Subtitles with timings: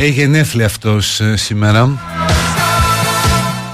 [0.00, 1.98] Έχει γενέθλια αυτός ε, σήμερα.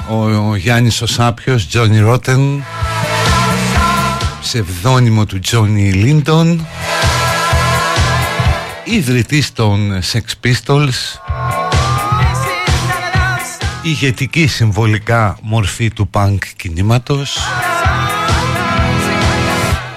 [0.08, 2.64] Ο, ο Γιάννης ο Σάπιος, Τζόνι Ρότεν
[4.40, 6.66] ψευδόνυμο του Τζόνι Λίντον
[8.84, 11.18] ιδρυτής των Sex Pistols.
[13.82, 17.38] Ηγετική συμβολικά μορφή του punk κινήματος.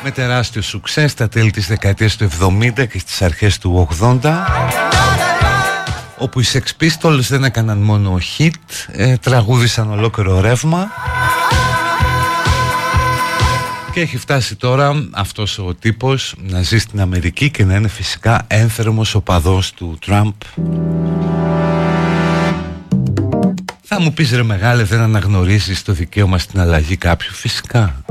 [0.04, 5.27] Με τεράστιο σουξέ στα τέλη της δεκαετίας του 70 και στις αρχές του 80
[6.18, 8.52] όπου οι Sex Pistols δεν έκαναν μόνο hit,
[8.88, 10.88] ε, τραγούδισαν ολόκληρο ρεύμα.
[13.94, 18.44] Και έχει φτάσει τώρα αυτός ο τύπος να ζει στην Αμερική και να είναι φυσικά
[18.48, 20.34] ένθερμος οπαδός του Τραμπ.
[23.82, 28.02] Θα μου πεις ρε μεγάλε δεν αναγνωρίζεις το δικαίωμα στην αλλαγή κάποιου φυσικά.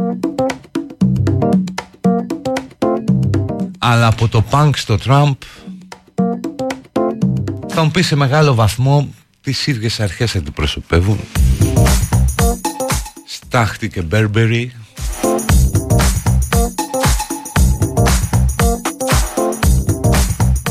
[3.79, 5.35] Αλλά από το punk στο Τραμπ
[7.79, 9.09] θα μου πεις σε μεγάλο βαθμό
[9.41, 11.21] τις ίδιες αρχές αντιπροσωπεύουν.
[13.27, 14.73] Στάχτη και Μπέρμπερι.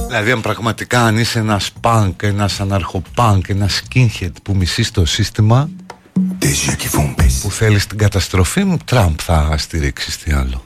[0.07, 5.69] Δηλαδή αν πραγματικά αν είσαι ένας πανκ, ένας αναρχοπάνκ, ένας skinhead που μισείς το σύστημα
[7.41, 10.63] που θέλεις την καταστροφή μου, Τραμπ θα στηρίξεις τι άλλο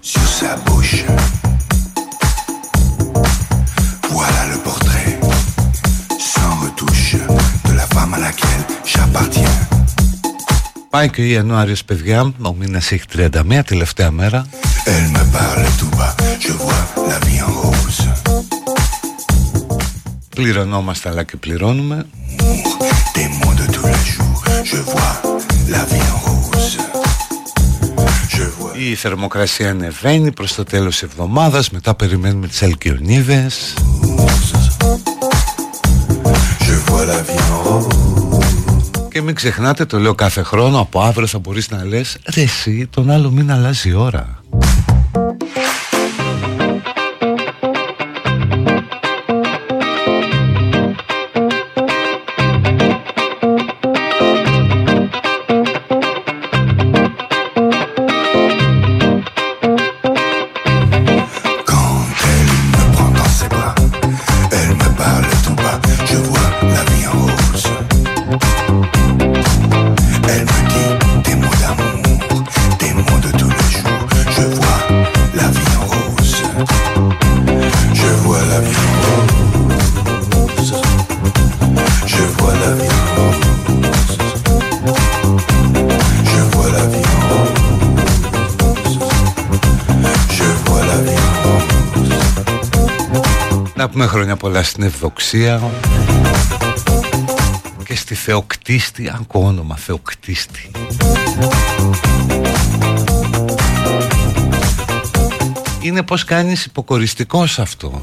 [10.90, 14.46] Πάει και ο Ιανουάριος παιδιά Ο μήνας έχει 31 τελευταία μέρα.
[14.86, 16.14] Elle me parle tout bas
[16.46, 18.08] Je vois la vie en rose.
[20.36, 22.06] Πληρωνόμαστε αλλά και πληρώνουμε.
[23.16, 25.16] Des mots de tous les jours Je vois
[25.70, 26.78] la vie en rose.
[28.90, 33.74] Η θερμοκρασία ανεβαίνει προς το τέλος της εβδομάδας Μετά περιμένουμε τις αλκιονίδες
[39.12, 42.88] Και μην ξεχνάτε, το λέω κάθε χρόνο Από αύριο θα μπορείς να λες Ρε εσύ,
[42.90, 44.39] τον άλλο μήνα αλλάζει η ώρα
[94.30, 95.62] χρόνια πολλά στην Ευδοξία
[97.86, 100.72] και στη Θεοκτίστη, αν όνομα Θεοκτίστη.
[105.82, 108.02] Είναι πως κάνεις υποκοριστικός αυτό.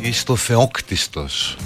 [0.00, 1.56] Είσαι το Θεόκτιστος.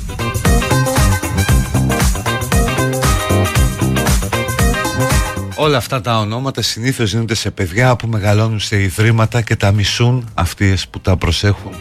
[5.57, 10.31] Όλα αυτά τα ονόματα συνήθως γίνονται σε παιδιά που μεγαλώνουν σε ιδρύματα και τα μισούν
[10.35, 11.73] αυτοί που τα προσέχουν.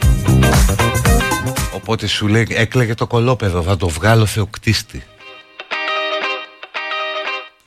[1.76, 5.04] Οπότε σου λέει έκλαιγε το κολόπεδο, θα το βγάλω θεοκτίστη.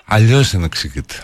[0.04, 1.14] Αλλιώς δεν εξηγείται.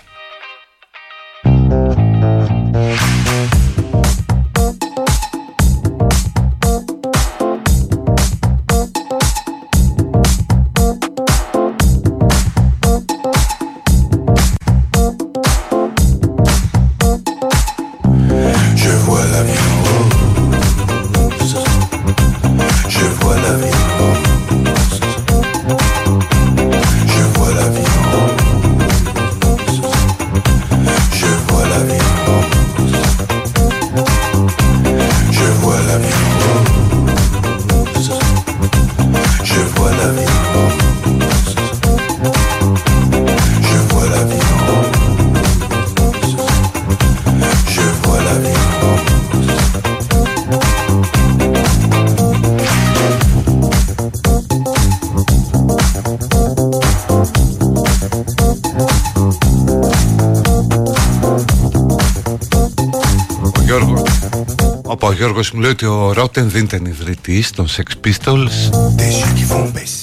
[65.41, 68.71] Γιώργος μου λέει ότι ο Ρότεν δεν ήταν ιδρυτής των Sex Pistols.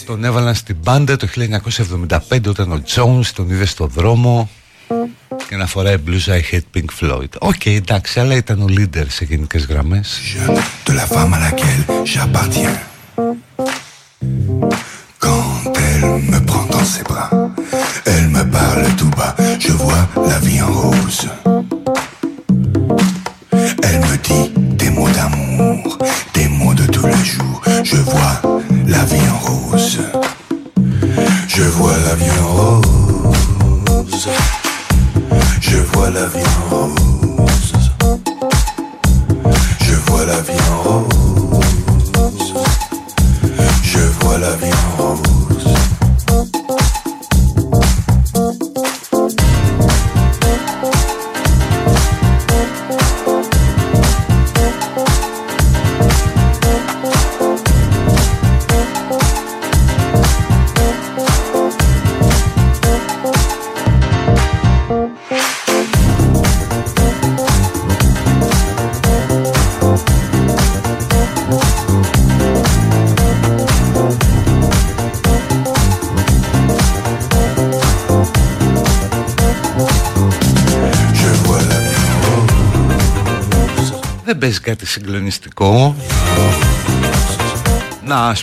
[0.06, 1.28] Τον έβαλαν στην μπάντα το
[2.30, 4.50] 1975 όταν ο Jones τον είδε στο δρόμο
[5.48, 7.30] και να φοράει μπλούζα I hate Pink Floyd.
[7.40, 10.20] OK okay, εντάξει αλλά ήταν ο leader σε γενικές γραμμές.
[10.86, 11.84] De la femme à laquelle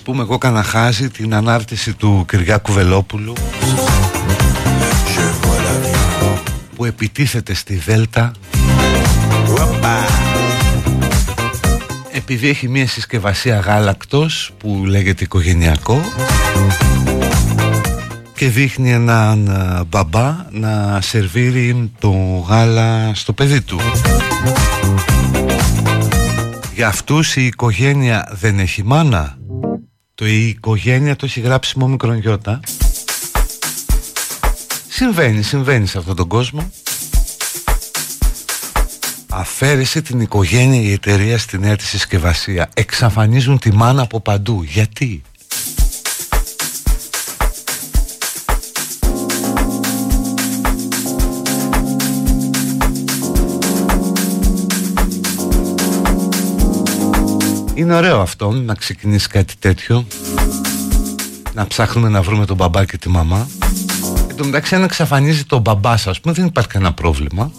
[0.05, 3.33] πούμε εγώ καναχάζει την ανάρτηση του Κυριάκου Βελόπουλου
[6.77, 8.33] που επιτίθεται στη Δέλτα
[12.13, 16.01] επειδή έχει μια συσκευασία γάλακτος που λέγεται οικογενειακό
[18.35, 22.13] και δείχνει έναν ε, μπαμπά να σερβίρει το
[22.49, 23.81] γάλα στο παιδί του.
[26.75, 29.37] Για αυτούς η οικογένεια δεν έχει μάνα.
[30.17, 32.61] Το η οικογένεια το έχει γράψει μόνο μικρονιώτα.
[34.89, 36.71] Συμβαίνει, συμβαίνει σε αυτόν τον κόσμο.
[39.29, 42.71] Αφαίρεσε την οικογένεια η εταιρεία στη νέα της συσκευασία.
[42.75, 44.63] Εξαφανίζουν τη μάνα από παντού.
[44.63, 45.23] Γιατί;
[57.75, 60.07] Είναι ωραίο αυτό να ξεκινήσει κάτι τέτοιο.
[61.55, 63.49] Να ψάχνουμε να βρούμε τον μπαμπά και τη μαμά.
[64.29, 67.51] Εν τω μεταξύ αν εξαφανίζει τον μπαμπά σας πούμε δεν υπάρχει κανένα πρόβλημα.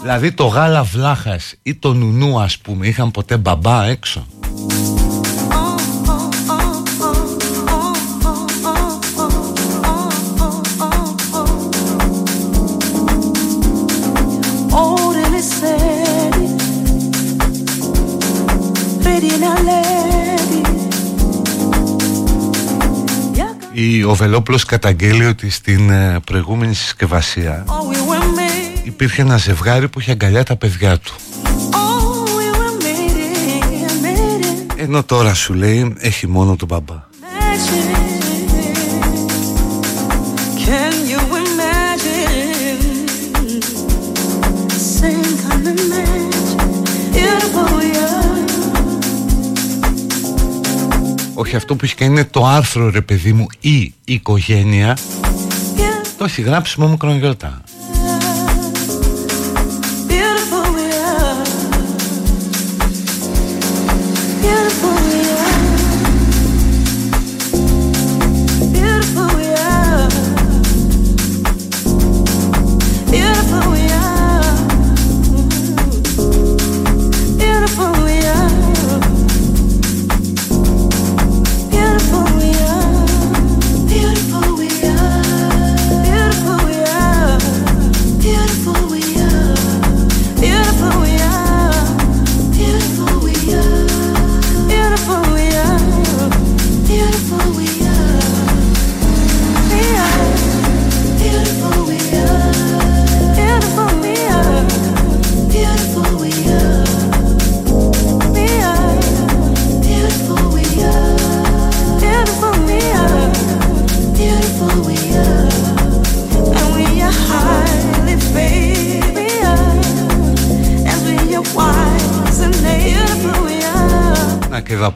[0.00, 4.26] Δηλαδή το γάλα βλάχας ή το νουνού ας πούμε είχαν ποτέ μπαμπά έξω;
[24.06, 27.64] Ο Βελόπουλος καταγγέλει ότι στην ε, προηγούμενη συσκευασία
[28.84, 31.14] υπήρχε ένα ζευγάρι που είχε αγκαλιά τα παιδιά του.
[34.76, 37.12] Ενώ τώρα σου λέει έχει μόνο τον μπαμπά
[51.34, 54.98] Όχι αυτό που έχει κάνει είναι το άρθρο ρε παιδί μου Η οικογένεια.
[56.18, 57.62] Το έχει γράψει μόνο μικρονιώτα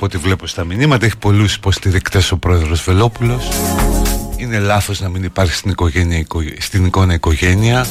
[0.08, 1.06] ό,τι βλέπω στα μηνύματα.
[1.06, 3.48] Έχει πολλούς υποστηρικτές ο πρόεδρος Βελόπουλος.
[4.36, 6.26] Είναι λάθος να μην υπάρχει στην, οικογένεια,
[6.58, 7.86] στην εικόνα οικογένεια.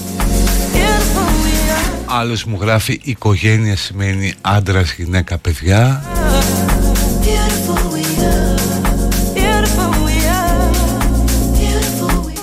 [2.05, 6.03] Άλλος μου γράφει οικογένεια σημαίνει άντρας, γυναίκα, παιδιά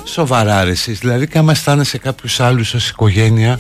[0.05, 3.59] Σοβαρά ρε εσείς, δηλαδή και άμα αισθάνεσαι κάποιους άλλους ως οικογένεια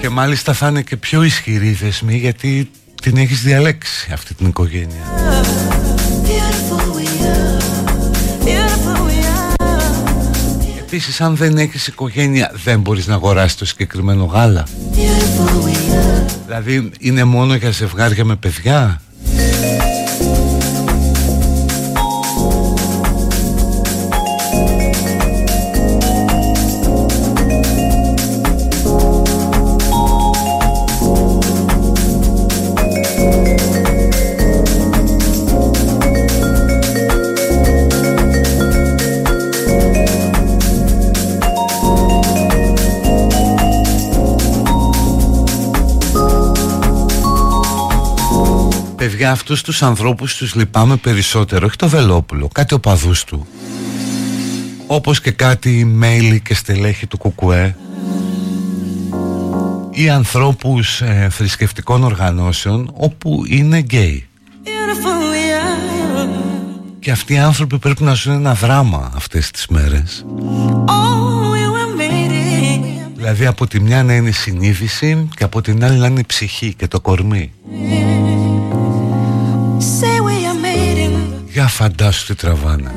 [0.00, 2.70] και μάλιστα θα είναι και πιο ισχυροί δεσμοί γιατί
[3.00, 5.04] την έχεις διαλέξει αυτή την οικογένεια.
[10.78, 14.66] Επίσης αν δεν έχεις οικογένεια δεν μπορείς να αγοράσεις το συγκεκριμένο γάλα.
[16.46, 19.00] Δηλαδή είναι μόνο για ζευγάρια με παιδιά;
[49.20, 53.46] Για αυτούς τους ανθρώπους τους λυπάμαι περισσότερο Όχι το Βελόπουλο, κάτι οπαδούς του.
[54.86, 57.76] Όπως και κάτι μέλη και στελέχη του Κουκουέ
[59.90, 64.28] Ή ανθρώπους ε, θρησκευτικών οργανώσεων Όπου είναι γκέι.
[66.98, 70.24] Και αυτοί οι άνθρωποι πρέπει να ζουν ένα δράμα αυτές τις μέρες.
[73.16, 76.26] Δηλαδή από τη μια να είναι η συνείδηση Και από την άλλη να είναι η
[76.26, 77.52] ψυχή και το κορμί.
[77.72, 78.29] Για
[81.70, 82.92] φαντάσου τι τραβάνε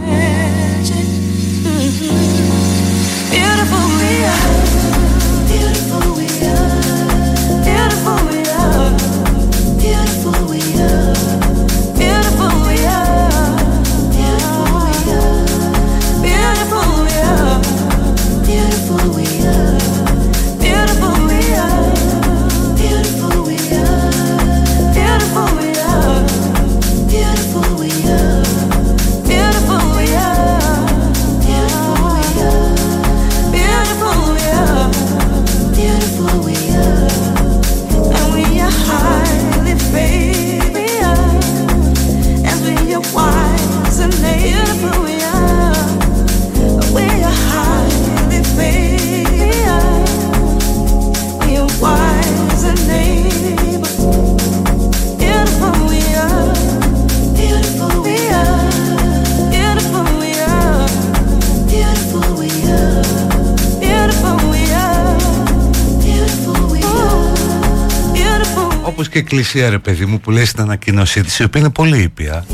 [69.13, 72.01] και η εκκλησία ρε παιδί μου που λέει στην ανακοίνωσή της η οποία είναι πολύ
[72.01, 72.45] ήπια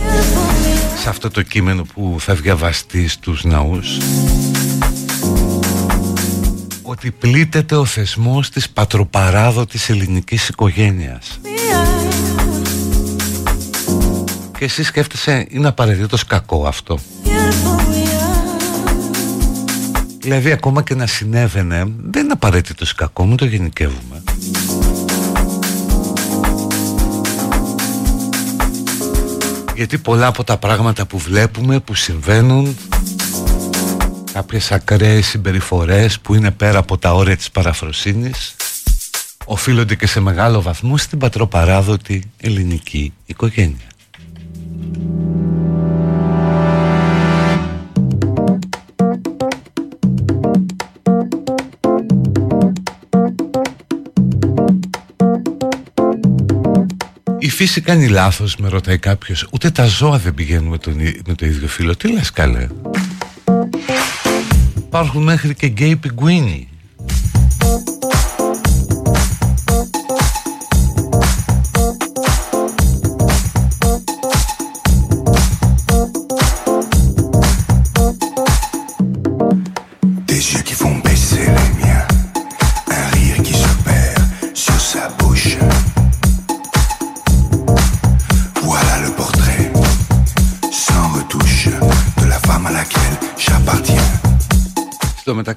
[1.02, 3.98] σε αυτό το κείμενο που θα διαβαστεί στους ναούς
[6.82, 11.40] ότι πλήττεται ο θεσμός της πατροπαράδοτης ελληνικής οικογένειας.
[14.58, 17.00] Και εσύ σκέφτεσαι είναι απαραίτητος κακό αυτό.
[20.20, 24.24] Δηλαδή ακόμα και να συνέβαινε δεν είναι απαραίτητος κακό, μην το γενικεύουμε
[29.80, 32.78] Γιατί πολλά από τα πράγματα που βλέπουμε, που συμβαίνουν
[34.34, 38.56] Κάποιες ακραίες συμπεριφορές που είναι πέρα από τα όρια της παραφροσύνης
[39.46, 43.88] Οφείλονται και σε μεγάλο βαθμό στην πατροπαράδοτη ελληνική οικογένεια
[57.66, 59.48] φύση κάνει λάθος με ρωτάει κάποιος.
[59.52, 60.94] Ούτε τα ζώα δεν πηγαίνουν με, τον,
[61.28, 61.96] με το ίδιο φύλλο.
[61.96, 62.68] Τι λες καλέ;
[64.78, 66.69] Υπάρχουν μέχρι και γκέι πιγκουίνι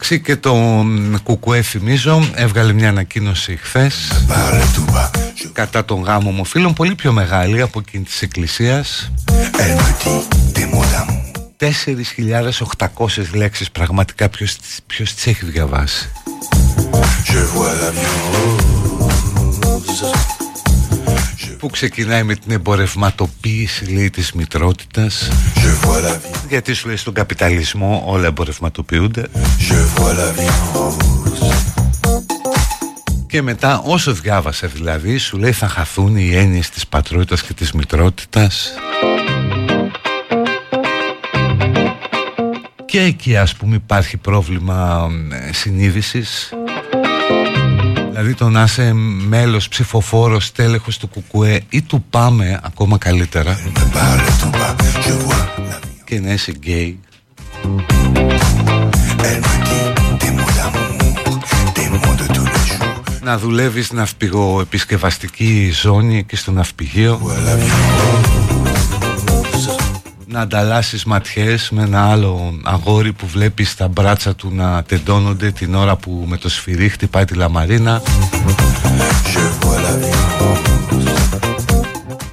[0.03, 0.85] μεταξύ και το
[1.23, 4.13] Κουκουέ θυμίζω έβγαλε μια ανακοίνωση χθες.
[5.53, 9.13] Κατά τον γάμο ομοφύλων πολύ πιο μεγάλη από εκείνη της εκκλησίας.
[11.57, 16.11] 4.800 λέξεις πραγματικά ποιος, ποιος τις έχει διαβάσει
[21.63, 25.29] που ξεκινάει με την εμπορευματοποίηση λέει της μητρότητας.
[26.49, 29.29] Γιατί σου λέει στον καπιταλισμό όλα εμπορευματοποιούνται.
[33.27, 37.73] Και μετά όσο διάβασε δηλαδή σου λέει θα χαθούν οι έννοιες της πατρότητας και της
[37.73, 38.73] μητρότητας.
[42.85, 45.09] Και εκεί ας πούμε υπάρχει πρόβλημα
[45.49, 46.53] ε, συνείδησης
[48.13, 48.93] Δηλαδή το να είσαι
[49.29, 53.59] μέλος, ψηφοφόρος, τέλεχος του Κουκουέ ή του Πάμε ακόμα καλύτερα.
[56.05, 57.01] Και να είσαι γκέι.
[63.23, 67.21] Να δουλεύεις ναυπηγό επισκευαστική ζώνη και στο ναυπηγείο
[70.27, 75.75] να ανταλλάσσεις ματιές με ένα άλλο αγόρι που βλέπεις τα μπράτσα του να τεντώνονται την
[75.75, 78.03] ώρα που με το σφυρί χτυπάει τη λαμαρίνα.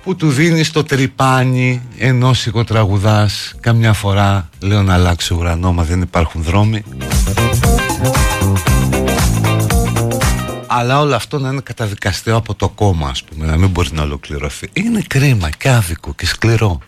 [0.03, 6.01] Που του δίνεις το τρυπάνι ενώ σιγοτραγουδάς καμιά φορά λέω να αλλάξει ουρανό μα δεν
[6.01, 6.83] υπάρχουν δρόμοι
[10.71, 14.01] αλλά όλο αυτό να είναι καταδικαστέο από το κόμμα ας πούμε να μην μπορεί να
[14.01, 14.69] ολοκληρωθεί.
[14.73, 16.79] Είναι κρίμα και άδικο και σκληρό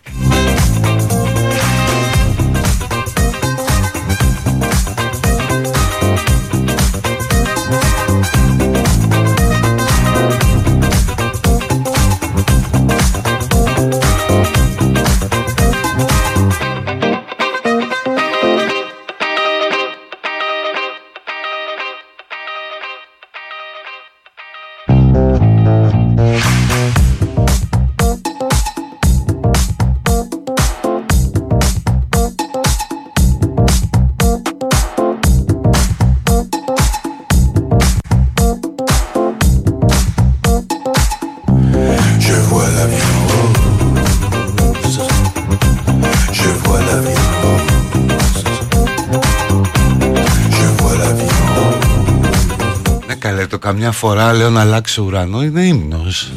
[54.08, 56.32] φορά λέω να αλλάξει ουρανό είναι ύμνος.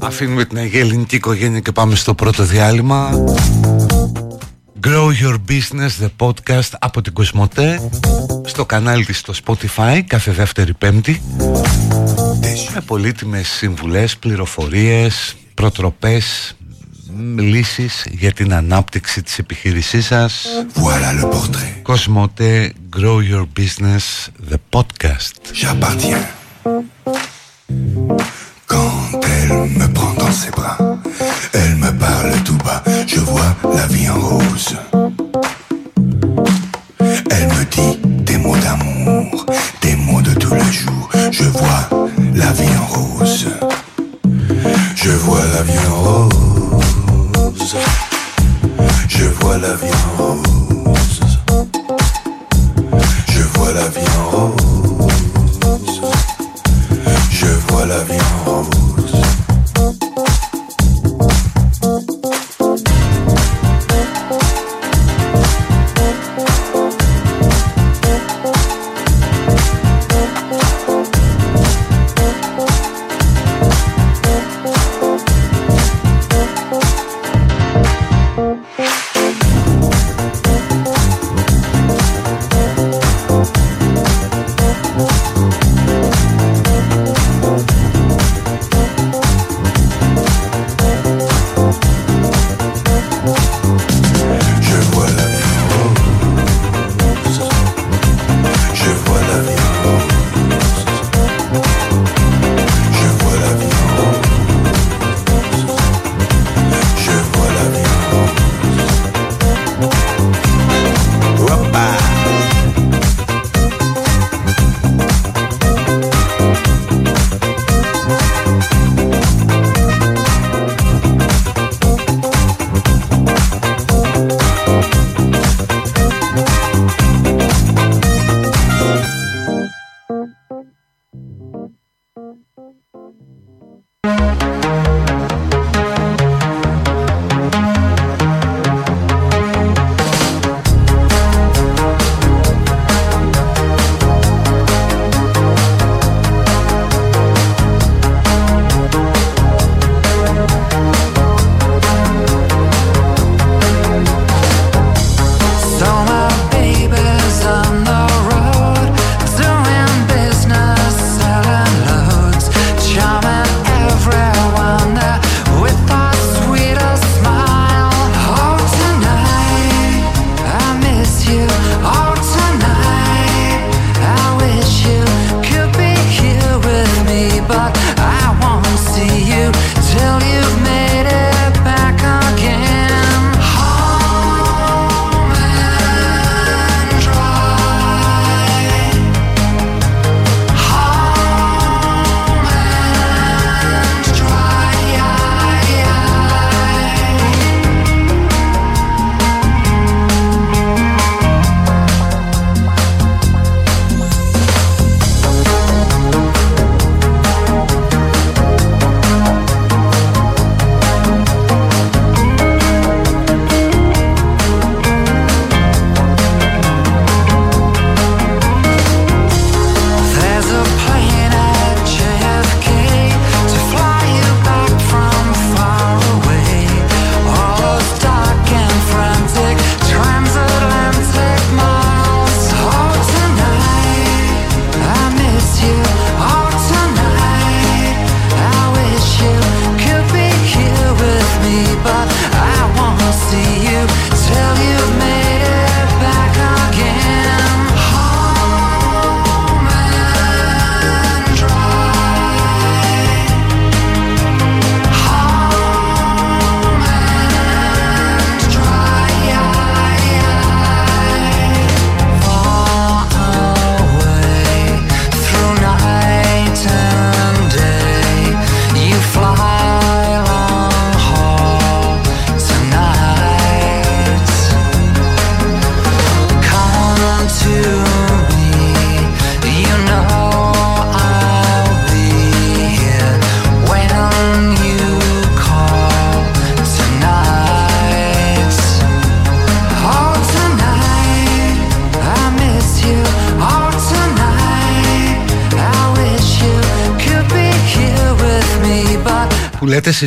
[0.00, 3.10] Αφήνουμε την Αγία Ελληνική οικογένεια και πάμε στο πρώτο διάλειμμα
[5.12, 7.90] Grow Your Business The Podcast από την Κοσμοτέ
[8.44, 11.22] στο κανάλι της στο Spotify κάθε δεύτερη πέμπτη
[12.74, 16.56] με πολύτιμες συμβουλές, πληροφορίες, προτροπές
[17.36, 24.56] λύσεις για την ανάπτυξη της επιχείρησής σας Voilà le portrait Κοσμοτέ Grow Your Business The
[24.76, 26.24] Podcast J'appartiens
[28.66, 30.76] Quand elle me prend dans ses bras
[31.52, 32.82] Elle me parle tout bas
[33.14, 34.91] Je vois la vie en rose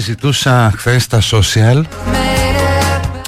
[0.01, 1.83] συζητούσα χθες στα social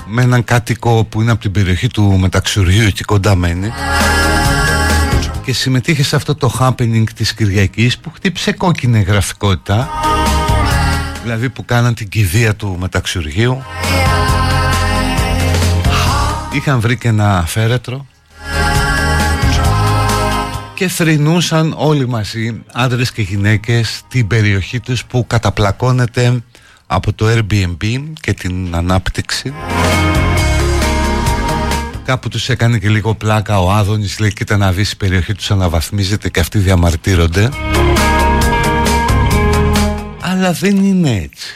[0.06, 3.72] με έναν κάτοικο που είναι από την περιοχή του Μεταξουριού εκεί κοντά μένει
[5.44, 9.90] και συμμετείχε σε αυτό το happening της Κυριακής που χτύπησε κόκκινη γραφικότητα
[11.24, 13.64] Δηλαδή που κάναν την κηδεία του μεταξιουργείου
[16.52, 18.06] Είχαν βρει και ένα φέρετρο
[20.74, 26.42] και θρυνούσαν όλοι μαζί άντρες και γυναίκες την περιοχή τους που καταπλακώνεται
[26.88, 29.54] από το Airbnb και την ανάπτυξη.
[32.06, 35.52] Κάπου τους έκανε και λίγο πλάκα ο Άδωνης λέει κοίτα να δεις η περιοχή τους
[35.52, 37.50] αναβαθμίζεται και αυτοί διαμαρτύρονται
[40.22, 41.54] Αλλά δεν είναι έτσι.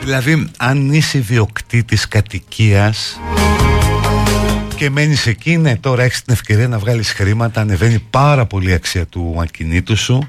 [0.00, 3.20] Δηλαδή αν είσαι ιδιοκτήτης κατοικίας
[4.76, 8.72] και μένεις εκεί, ναι, τώρα έχεις την ευκαιρία να βγάλεις χρήματα, ανεβαίνει πάρα πολύ η
[8.72, 10.28] αξία του ακινήτου σου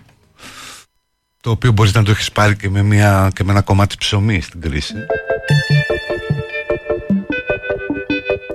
[1.45, 4.41] το οποίο μπορείς να το έχεις πάρει και με, μια, και με ένα κομμάτι ψωμί
[4.41, 4.93] στην κρίση.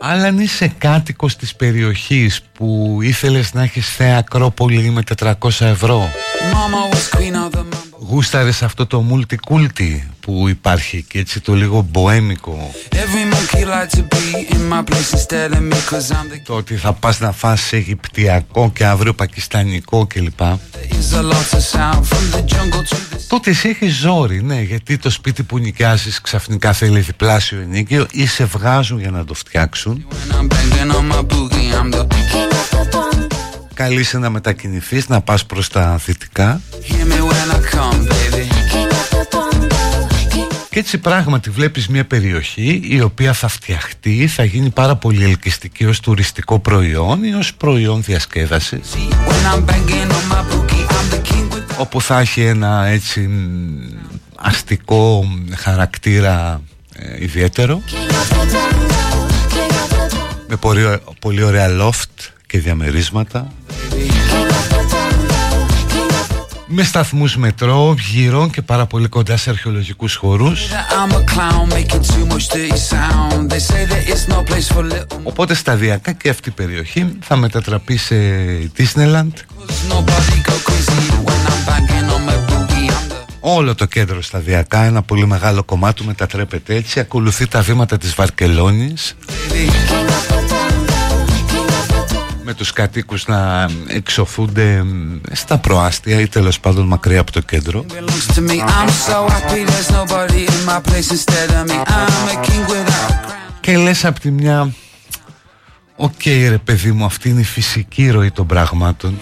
[0.00, 6.10] Αλλά αν είσαι κάτοικος της περιοχής που ήθελες να έχεις θέα Ακρόπολη με 400 ευρώ.
[8.08, 12.70] Γούσταρες αυτό το multiculti που υπάρχει και έτσι το λίγο μποέμικο.
[16.44, 20.40] Το ότι θα πας να φας Αιγυπτιακό και αύριο Πακιστανικό κλπ.
[23.28, 28.26] Τότε σε έχεις ζόρι, ναι, γιατί το σπίτι που νοικιάζεις ξαφνικά θέλει διπλάσιο ενίκιο ή
[28.26, 30.06] σε βγάζουν για να το φτιάξουν
[33.74, 36.60] Καλείσαι να μετακινηθείς, να πας προς τα δυτικά
[40.70, 45.84] και έτσι πράγματι βλέπεις μια περιοχή η οποία θα φτιαχτεί, θα γίνει πάρα πολύ ελκυστική
[45.84, 48.80] ως τουριστικό προϊόν ή ως προϊόν διασκέδασης.
[51.76, 53.30] Όπου θα έχει ένα έτσι
[54.34, 55.24] αστικό
[55.56, 56.60] χαρακτήρα
[56.94, 57.82] ε, ιδιαίτερο
[60.50, 63.52] με πολύ, πολύ ωραία loft και διαμερίσματα.
[66.66, 70.60] Με σταθμούς μετρό, γύρω και πάρα πολύ κοντά σε αρχαιολογικούς χώρους
[75.22, 78.16] Οπότε σταδιακά και αυτή η περιοχή θα μετατραπεί σε
[78.76, 79.32] Disneyland.
[83.40, 87.00] Όλο το κέντρο σταδιακά, ένα πολύ μεγάλο κομμάτι μετατρέπεται έτσι.
[87.00, 89.16] Ακολουθεί τα βήματα της Βαρκελόνης
[92.50, 94.84] με τους κατοίκους να εξοφούνται
[95.32, 97.84] στα προάστια ή τέλος πάντων μακριά από το κέντρο.
[103.60, 104.72] Και λες από τη μια
[105.96, 109.20] OK okay, ρε παιδί μου αυτή είναι η φυσική ροή των πραγμάτων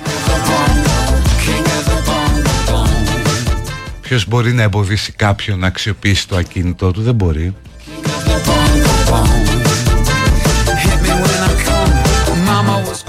[4.00, 7.54] Ποιος μπορεί να εμποδίσει κάποιον να αξιοποιήσει το ακίνητό του; Δεν μπορεί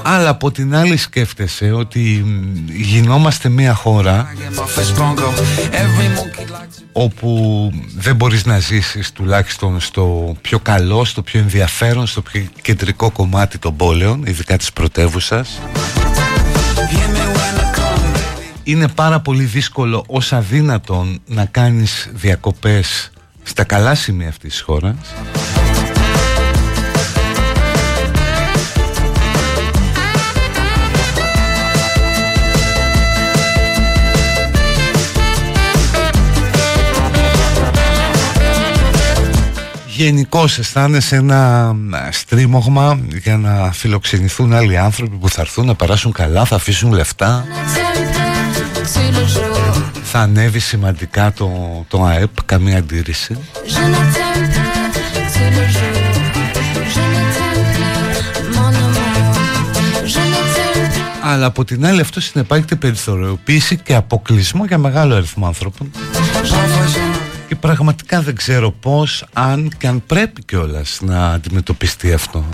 [0.03, 2.25] αλλά από την άλλη σκέφτεσαι ότι
[2.65, 4.33] γινόμαστε μια χώρα
[6.91, 13.12] όπου δεν μπορείς να ζήσεις τουλάχιστον στο πιο καλό, στο πιο ενδιαφέρον, στο πιο κεντρικό
[13.12, 15.59] κομμάτι των πόλεων, ειδικά της πρωτεύουσας.
[18.63, 23.12] Είναι πάρα πολύ δύσκολο ως αδύνατον να κάνεις διακοπές
[23.43, 24.95] στα καλά σημεία αυτής της χώρας
[39.99, 41.75] Γενικώς αισθάνεσαι ένα
[42.12, 47.45] στρίμωγμα για να φιλοξενηθούν άλλοι άνθρωποι που θα έρθουν να περάσουν καλά, θα αφήσουν λεφτά.
[50.03, 51.49] Θα ανέβει σημαντικά το,
[51.88, 53.38] το ΑΕΠ, καμία αντίρρηση.
[61.23, 65.91] Αλλά από την άλλη αυτό συνεπάγεται περιθωριοποίηση και αποκλεισμό για μεγάλο αριθμό άνθρωπων
[67.49, 72.45] και πραγματικά δεν ξέρω πώς, αν και αν πρέπει κιόλας να αντιμετωπιστεί αυτό.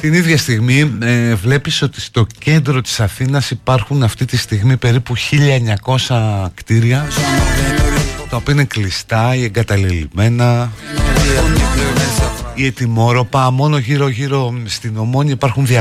[0.00, 5.14] Την ίδια στιγμή ε, βλέπεις ότι στο κέντρο της Αθήνας υπάρχουν αυτή τη στιγμή περίπου
[6.08, 7.06] 1900 κτίρια
[8.34, 10.72] τα οποία είναι κλειστά ή εγκαταλελειμμένα
[12.54, 15.80] η ετοιμόρροπα μόνο γύρω γύρω στην Ομόνη υπάρχουν 200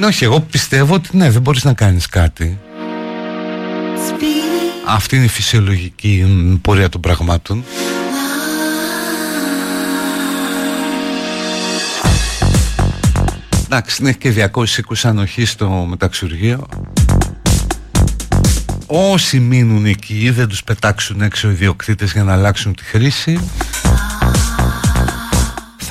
[0.00, 2.58] Ναι, όχι, εγώ πιστεύω ότι ναι, δεν μπορείς να κάνεις κάτι.
[4.86, 6.26] Αυτή είναι η φυσιολογική
[6.62, 7.64] πορεία των πραγμάτων.
[13.64, 16.66] Εντάξει, έχει και 220 ανοχή στο μεταξουργείο.
[18.86, 23.40] Όσοι μείνουν εκεί δεν τους πετάξουν έξω οι διοκτήτες για να αλλάξουν τη χρήση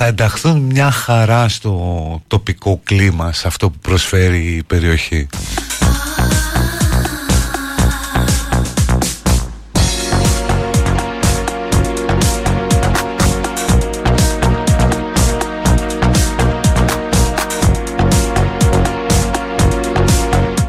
[0.02, 5.26] θα ενταχθούν μια χαρά στο τοπικό κλίμα σε αυτό που προσφέρει η περιοχή.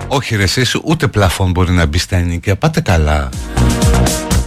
[0.08, 3.30] Όχι ρε εσείς, ούτε πλαφόν μπορεί να μπει στα ενοικία Πάτε καλά.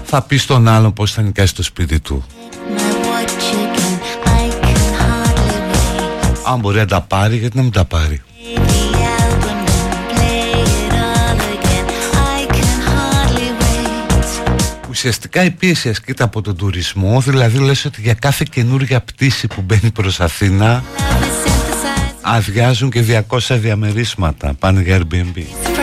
[0.04, 2.24] Θα πεις στον άλλο πως θα νοικιάσει το σπίτι του
[6.46, 8.22] Αν μπορεί να τα πάρει γιατί να μην τα πάρει;
[14.90, 19.60] Ουσιαστικά η πίεση ασκείται από τον τουρισμό Δηλαδή λες ότι για κάθε καινούργια πτήση που
[19.60, 20.84] μπαίνει προς Αθήνα
[22.20, 25.73] αδειάζουν και 200 διαμερίσματα πάνε για Airbnb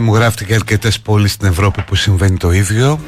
[0.00, 3.00] μου γράφτηκε και αρκετές πόλεις στην Ευρώπη που συμβαίνει το ίδιο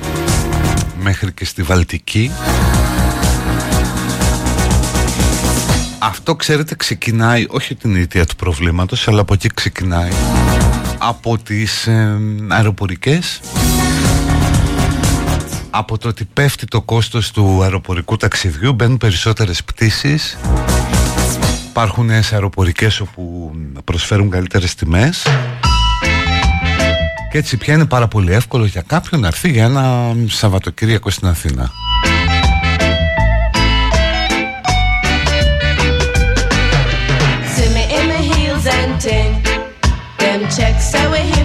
[1.01, 2.31] Μέχρι και στη Βαλτική.
[5.99, 10.11] Αυτό ξέρετε ξεκινάει όχι την αιτία του προβλήματος Αλλά από εκεί ξεκινάει.
[10.99, 12.19] Από τις ε,
[12.49, 13.41] αεροπορικές
[15.71, 20.39] Από το ότι πέφτει το κόστος του αεροπορικού ταξιδιού Μπαίνουν περισσότερες πτήσεις
[21.69, 23.53] Υπάρχουν νέες αεροπορικές όπου
[23.85, 25.27] προσφέρουν καλύτερες τιμές
[27.37, 31.29] και έτσι πια είναι πάρα πολύ εύκολο για κάποιον να έρθει για ένα Σαββατοκύριακο στην
[31.29, 31.71] Αθήνα.
[40.57, 41.37] checks say we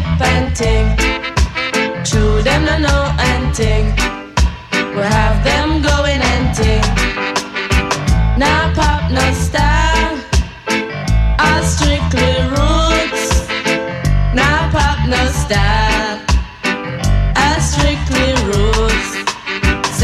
[15.52, 15.91] no style.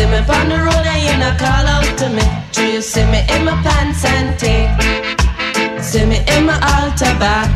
[0.10, 2.26] me on the road and you not call out to me.
[2.52, 4.70] Do you see me in my pants and ting?
[5.82, 7.50] See me in my altar back.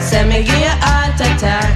[0.00, 1.72] Send me give you heart attack.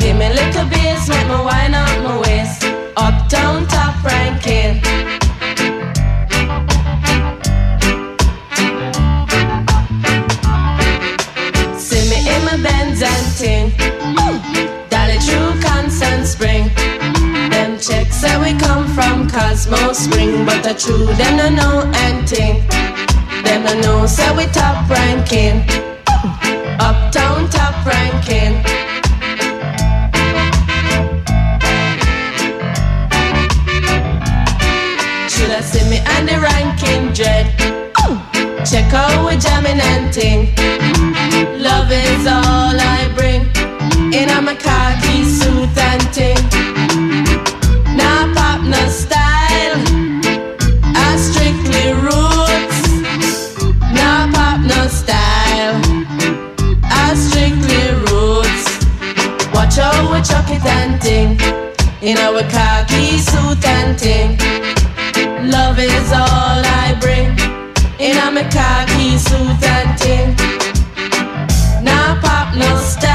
[0.00, 2.64] Give me little bass, make me wine out my waist.
[2.96, 5.09] Uptown top ranking.
[18.20, 22.60] Say we come from Cosmo Spring, but the true them no know anything.
[23.44, 25.64] Them no know say we top ranking.
[26.78, 28.52] Uptown top ranking.
[35.32, 37.46] Should I see me on the ranking dread?
[38.70, 40.40] Check out we jamming and ting.
[41.58, 43.42] Love is all I bring.
[44.12, 46.79] In a khaki suit and ting.
[62.02, 64.38] In our khaki suit and ting.
[65.50, 67.28] Love is all I bring.
[68.00, 70.34] In my khaki suit and ting.
[71.84, 73.09] Nah pop no style.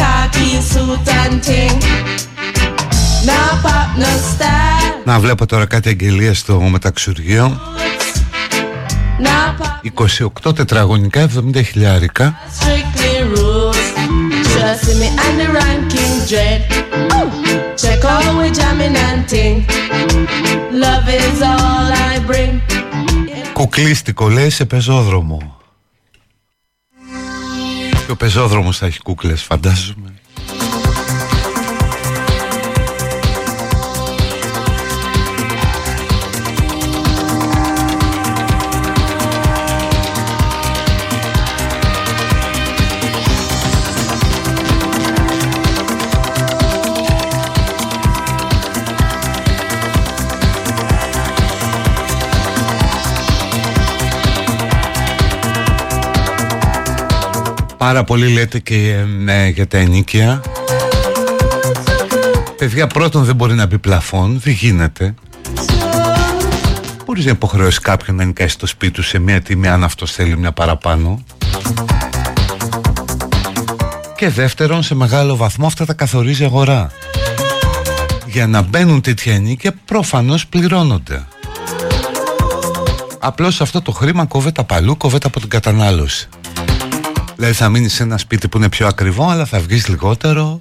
[0.00, 1.78] Khaki suit and ting.
[3.28, 5.04] Now pop no style.
[5.04, 7.60] Να βλέπω τώρα κάτι αγγελία στο μεταξουργείο
[9.22, 13.78] Now pop 28 τετραγωνικά 70 χιλιάρικα strictly rules.
[14.54, 15.20] Trust me
[28.10, 30.14] Και ο πεζόδρομος θα έχει κούκλες φαντάζομαι
[57.80, 60.40] Πάρα πολύ λέτε και ε, ναι, για τα ενίκαια
[62.56, 65.14] Παιδιά πρώτον δεν μπορεί να μπει πλαφόν Δεν γίνεται.
[67.06, 70.36] Μπορείς να υποχρεώσεις κάποιον να νοικάσει το σπίτι του σε μια τιμή αν αυτός θέλει
[70.36, 71.24] μια παραπάνω.
[74.16, 76.90] Και δεύτερον σε μεγάλο βαθμό αυτά τα καθορίζει η αγορά.
[78.26, 81.26] Για να μπαίνουν τέτοια ενίκαια προφανώς πληρώνονται.
[83.18, 86.28] Απλώς αυτό το χρήμα κόβεται απαλού, κόβεται από την κατανάλωση
[87.40, 90.60] Δηλαδή θα μείνεις σε ένα σπίτι που είναι πιο ακριβό αλλά θα βγεις λιγότερο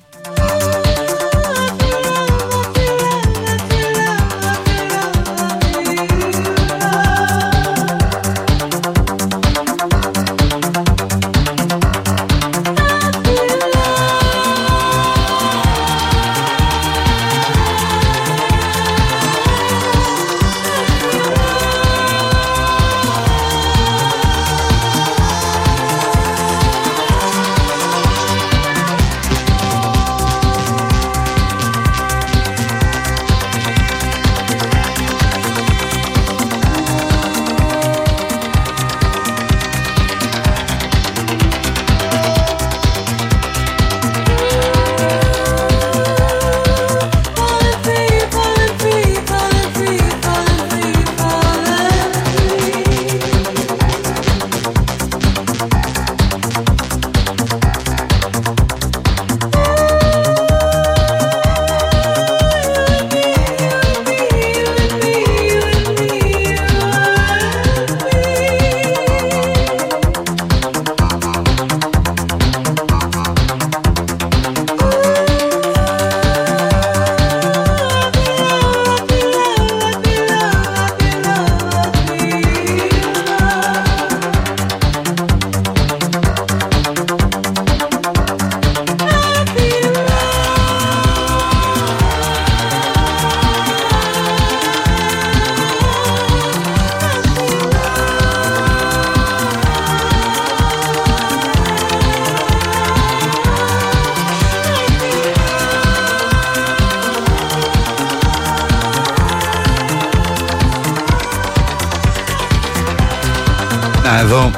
[114.18, 114.52] εδώ.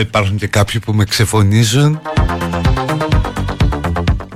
[0.00, 2.00] Υπάρχουν και κάποιοι που με ξεφωνίζουν.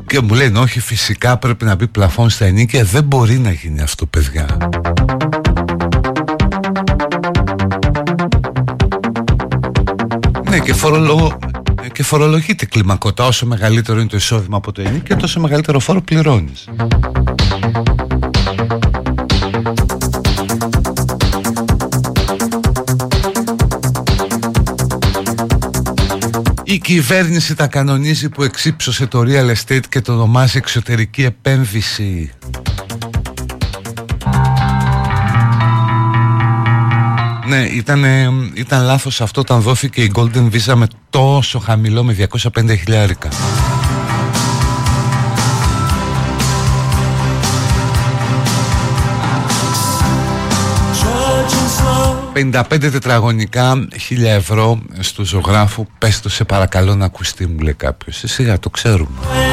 [0.07, 3.81] Και μου λένε όχι φυσικά πρέπει να μπει πλαφόν στα ενίκια δεν μπορεί να γίνει
[3.81, 4.47] αυτό παιδιά.
[10.51, 11.39] Ναι και, φορολο...
[11.93, 13.27] και φορολογείται κλιμακωτά.
[13.27, 16.69] Όσο μεγαλύτερο είναι το εισόδημα από το ενίκιο τόσο μεγαλύτερο φόρο πληρώνεις
[26.67, 32.33] Η κυβέρνηση τα κανονίζει που εξύψωσε το real estate και το ονομάζει εξωτερική επένδυση.
[37.47, 38.05] Ναι, ήταν,
[38.55, 43.29] ήταν λάθος αυτό όταν δόθηκε η Golden Visa με τόσο χαμηλό με 250 χιλιάρικα.
[52.35, 55.87] 55 τετραγωνικά 1000 ευρώ στο ζωγράφο.
[55.99, 58.23] Πες το σε παρακαλώ να ακουστεί μου λέει κάποιος.
[58.23, 59.44] Ε, Σιγά το ξέρουμε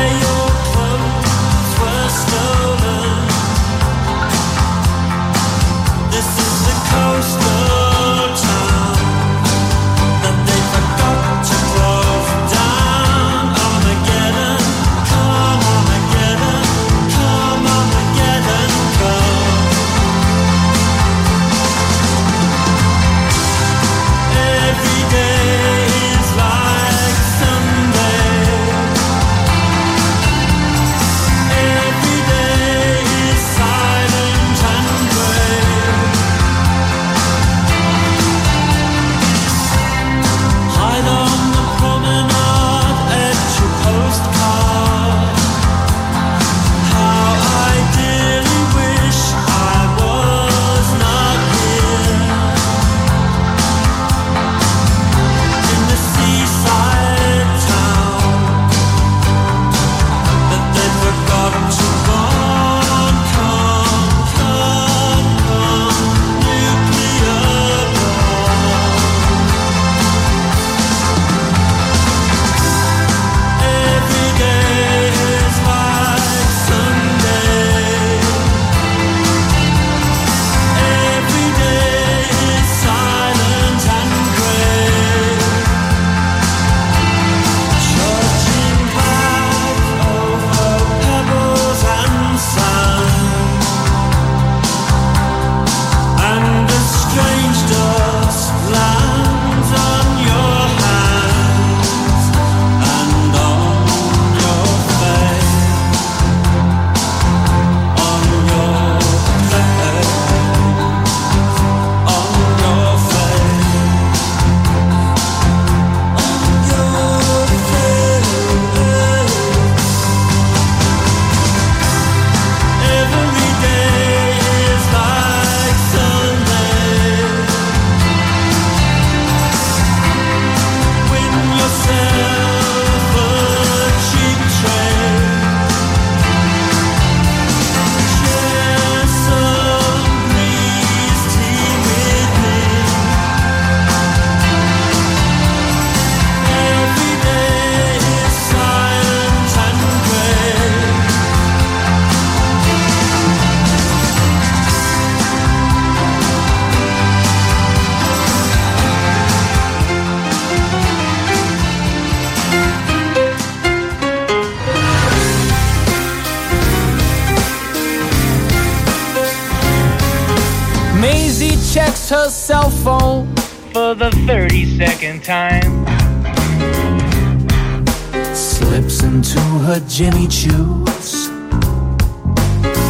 [179.92, 181.28] Jimmy Choo's.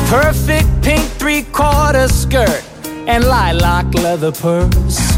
[0.07, 2.63] Perfect pink three quarter skirt
[3.07, 5.10] and lilac leather purse.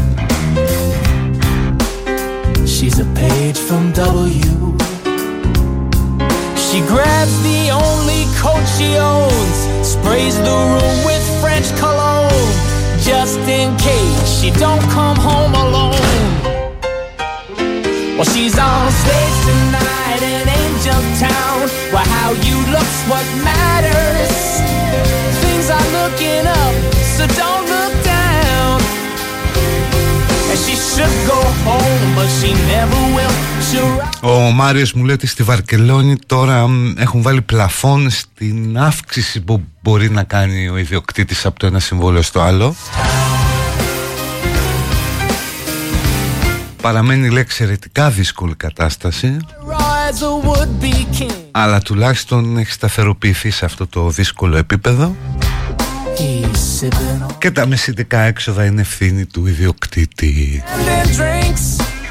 [34.66, 40.22] Μάριος μου λέει ότι στη Βαρκελόνη τώρα έχουν βάλει πλαφόν στην αύξηση που μπορεί να
[40.22, 42.74] κάνει ο ιδιοκτήτης από το ένα συμβόλαιο στο άλλο.
[46.82, 49.36] Παραμένει λέει εξαιρετικά δύσκολη κατάσταση.
[51.50, 55.16] Αλλά τουλάχιστον έχει σταθεροποιηθεί σε αυτό το δύσκολο επίπεδο.
[57.38, 60.62] Και τα μεσητικά έξοδα είναι ευθύνη του ιδιοκτήτη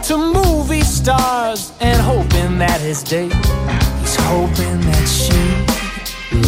[0.03, 3.31] to movie stars and hoping that his date
[4.01, 5.39] he's hoping that she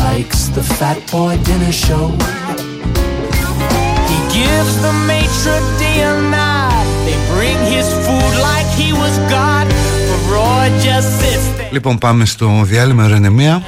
[0.03, 2.11] likes the fat boy dinner show
[4.11, 9.65] he gives the maitre d a nod they bring his food like he was god
[10.07, 13.61] but Roy just sits there Λοιπόν πάμε στο διάλειμμα Ρενεμία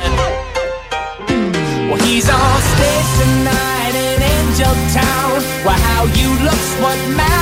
[1.89, 5.35] well, he's on stage tonight in Angel Town
[5.65, 7.36] well, how you look's what matters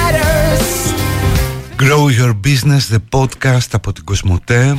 [1.77, 4.77] Grow Your Business, the podcast από την Κοσμοτέ.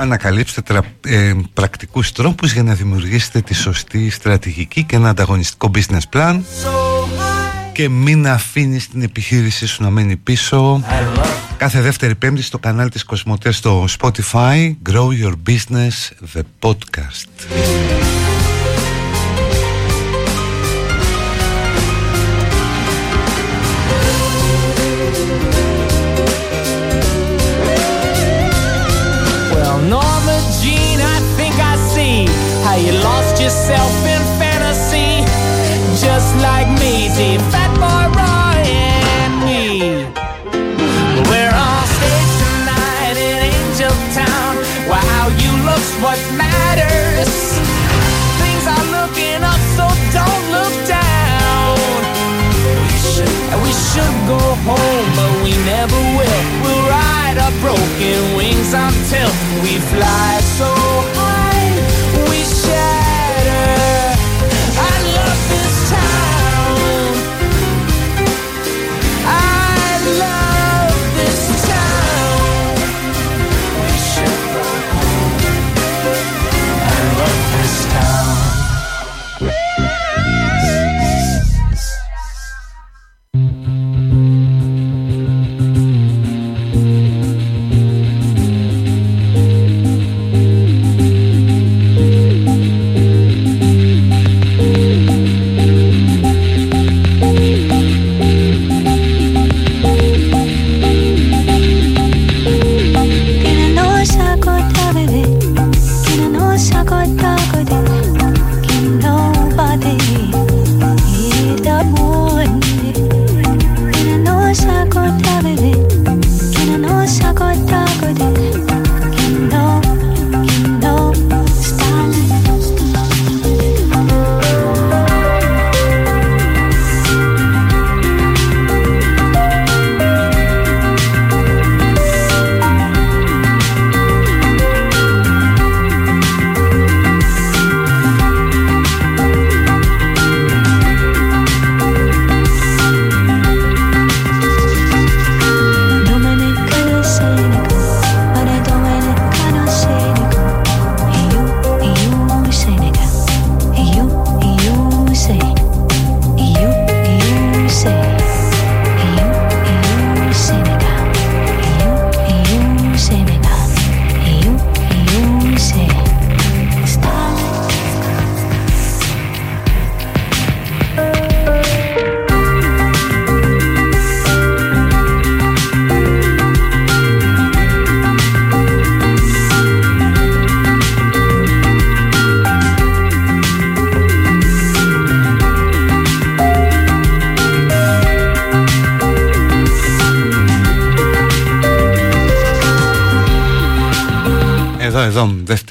[0.00, 6.16] Ανακαλύψτε τρα, ε, πρακτικούς τρόπους για να δημιουργήσετε τη σωστή στρατηγική και ένα ανταγωνιστικό business
[6.16, 6.40] plan.
[7.72, 10.84] Και μην αφήνεις την επιχείρηση σου να μένει πίσω.
[11.56, 14.72] Κάθε δεύτερη πέμπτη στο κανάλι της Κοσμοτέ στο Spotify.
[14.88, 18.11] Grow Your Business, the podcast
[32.72, 35.20] how you lost yourself in fantasy,
[36.00, 38.64] just like Maisie, Fat Boy Roy,
[39.20, 40.08] and me.
[41.28, 44.52] We're on stage tonight in Angel Town.
[44.88, 47.32] How you look's what matters.
[48.40, 49.84] Things are looking up, so
[50.16, 51.76] don't look down.
[52.88, 53.36] We should,
[53.68, 56.42] we should go home, but we never will.
[56.64, 59.28] We'll ride our broken wings until
[59.60, 60.31] we fly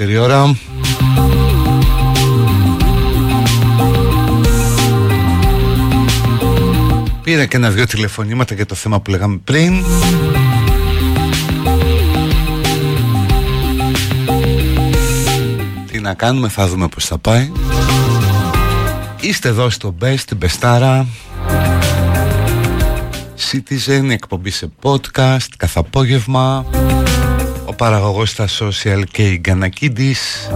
[0.06, 0.56] δεύτερη ώρα.
[7.24, 9.84] Πήρα και ένα-δυο τηλεφωνήματα για το θέμα που λέγαμε πριν.
[15.91, 17.52] Τι να κάνουμε, θα δούμε πως θα πάει.
[19.20, 21.08] Είστε εδώ στο Best, στην Μπεστάρα.
[23.52, 27.11] Citizen, εκπομπή σε podcast, καθαπόγευμα ο
[27.82, 30.50] παραγωγός στα social και η Γκανακίδης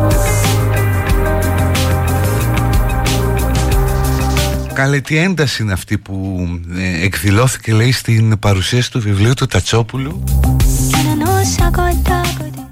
[4.74, 6.48] Καλέ τι ένταση είναι αυτή που
[6.78, 10.24] ε, εκδηλώθηκε λέει στην παρουσίαση του βιβλίου του Τατσόπουλου.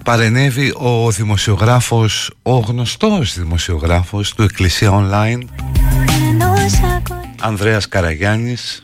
[0.04, 5.42] Παρενέβη ο δημοσιογράφος, ο γνωστός δημοσιογράφος του Εκκλησία Online
[7.40, 8.84] Ανδρέας Καραγιάννης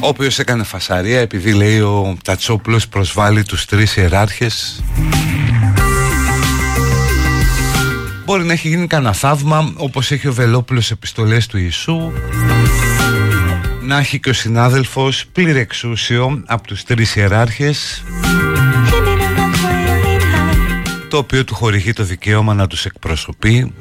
[0.00, 4.82] ο οποίος έκανε φασαρία επειδή λέει ο Τατσόπουλος προσβάλλει τους τρεις ιεράρχες.
[8.24, 12.12] Μπορεί να έχει γίνει κανένα θαύμα όπως έχει ο Βελόπουλος επιστολές του Ιησού.
[13.82, 18.04] Να έχει και ο συνάδελφος πλήρη εξούσιο από τους τρεις ιεράρχες.
[21.08, 23.74] Το οποίο του χορηγεί το δικαίωμα να τους εκπροσωπεί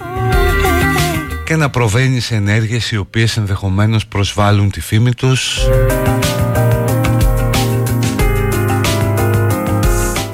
[1.48, 5.60] και να προβαίνει σε ενέργειες οι οποίες ενδεχομένως προσβάλλουν τη φήμη τους.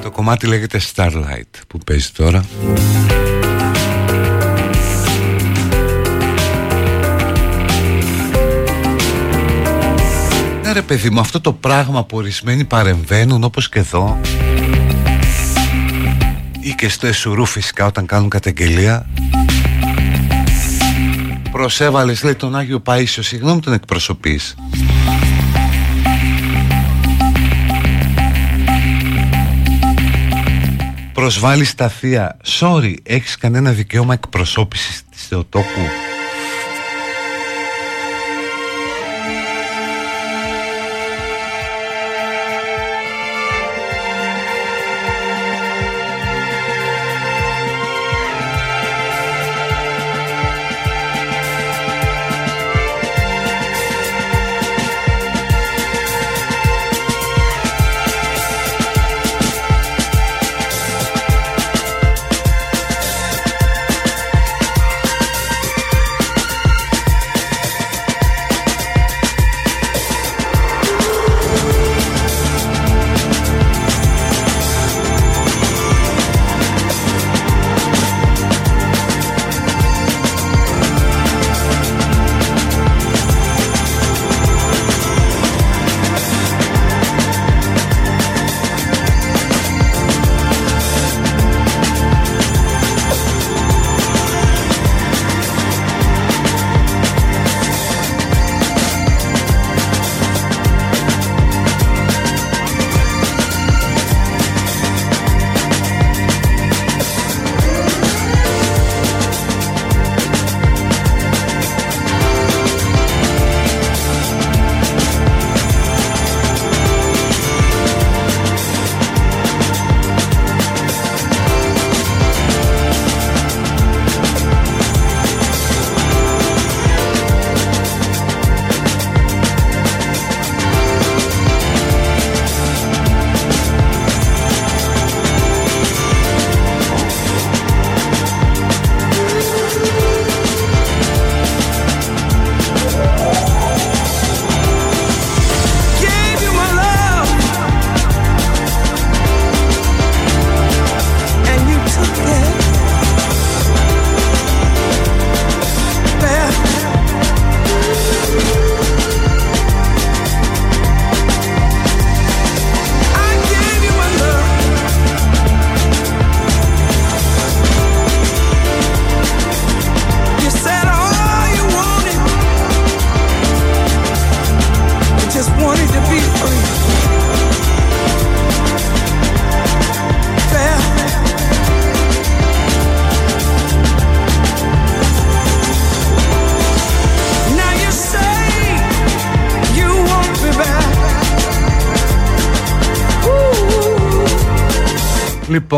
[0.02, 2.46] Το κομμάτι λέγεται Starlight που παίζει τώρα.
[10.64, 14.20] Ναι ρε παιδί μου αυτό το πράγμα που ορισμένοι παρεμβαίνουν όπως και εδώ
[16.60, 19.06] ή και στο Εσουρού φυσικά όταν κάνουν καταγγελία
[21.54, 24.56] προσέβαλες λέει τον Άγιο Παΐσιο συγγνώμη τον εκπροσωπείς.
[31.14, 32.38] Προσβάλλεις τα θεία.
[32.60, 35.82] Sorry έχεις κανένα δικαίωμα εκπροσώπησης της Θεοτόκου;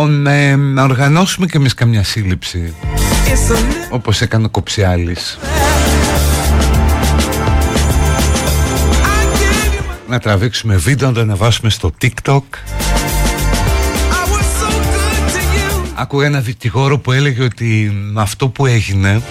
[0.06, 2.74] Λοιπόν, ε, να οργανώσουμε και εμείς καμιά σύλληψη
[3.90, 5.40] Όπως έκανε ο Κοψιάλης.
[10.10, 12.42] Να τραβήξουμε βίντεο, να το ανεβάσουμε στο TikTok.
[15.96, 19.22] Άκουγα ένα δικηγόρο που έλεγε ότι με αυτό που έγινε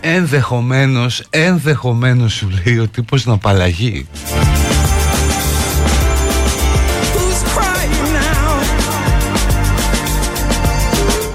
[0.00, 4.06] Ενδεχομένως, ενδεχομένως σου λέει ο τύπος να απαλλαγεί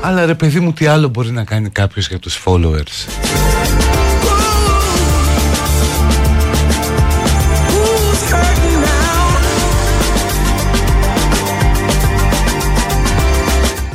[0.08, 3.08] Αλλά ρε παιδί μου τι άλλο μπορεί να κάνει κάποιος για τους followers;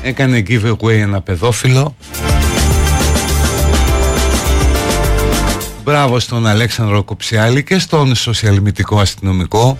[0.02, 1.94] Έκανε giveaway ένα παιδόφιλο.
[5.84, 9.78] Μπράβο στον Αλέξανδρο Κοψιάλη και στον σοσιαλμητικό αστυνομικό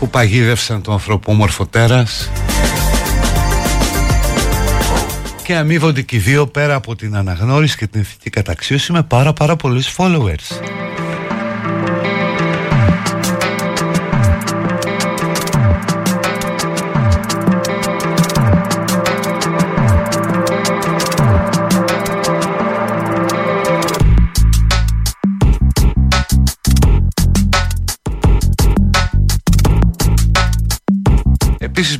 [0.00, 2.30] που παγίδευσαν τον ανθρωπόμορφο τέρας
[5.42, 9.32] και αμείβονται και οι δύο πέρα από την αναγνώριση και την ηθική καταξίωση με πάρα
[9.32, 10.89] πάρα πολλούς followers.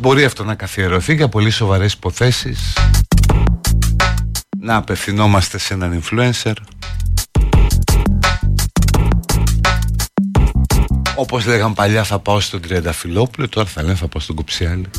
[0.01, 2.76] Μπορεί αυτό να καθιερωθεί για πολύ σοβαρές υποθέσεις.
[4.59, 6.53] Να απευθυνόμαστε σε έναν influencer.
[11.16, 14.90] Όπως λέγαν παλιά θα πάω στον Τριανταφυλόπουλο Τώρα θα λένε θα πάω στον Κουψιάλη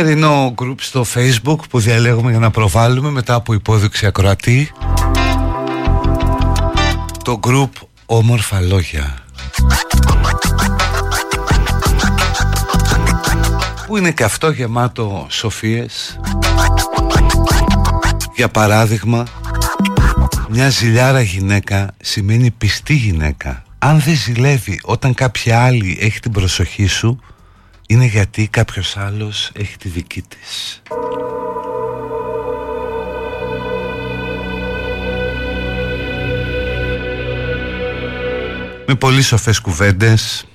[0.00, 4.70] σημερινό group στο facebook που διαλέγουμε για να προβάλλουμε μετά από υπόδειξη ακροατή.
[7.24, 7.70] Το group
[8.06, 9.14] όμορφα λόγια.
[13.86, 16.20] Που είναι και αυτό γεμάτο σοφίες.
[18.34, 19.26] Για παράδειγμα
[20.48, 23.62] μια ζηλιάρα γυναίκα σημαίνει πιστή γυναίκα.
[23.78, 27.20] Αν δεν ζηλεύει όταν κάποια άλλη έχει την προσοχή σου
[27.90, 30.82] είναι γιατί κάποιος άλλος έχει τη δική της.
[38.86, 40.46] Με πολύ σοφές κουβέντες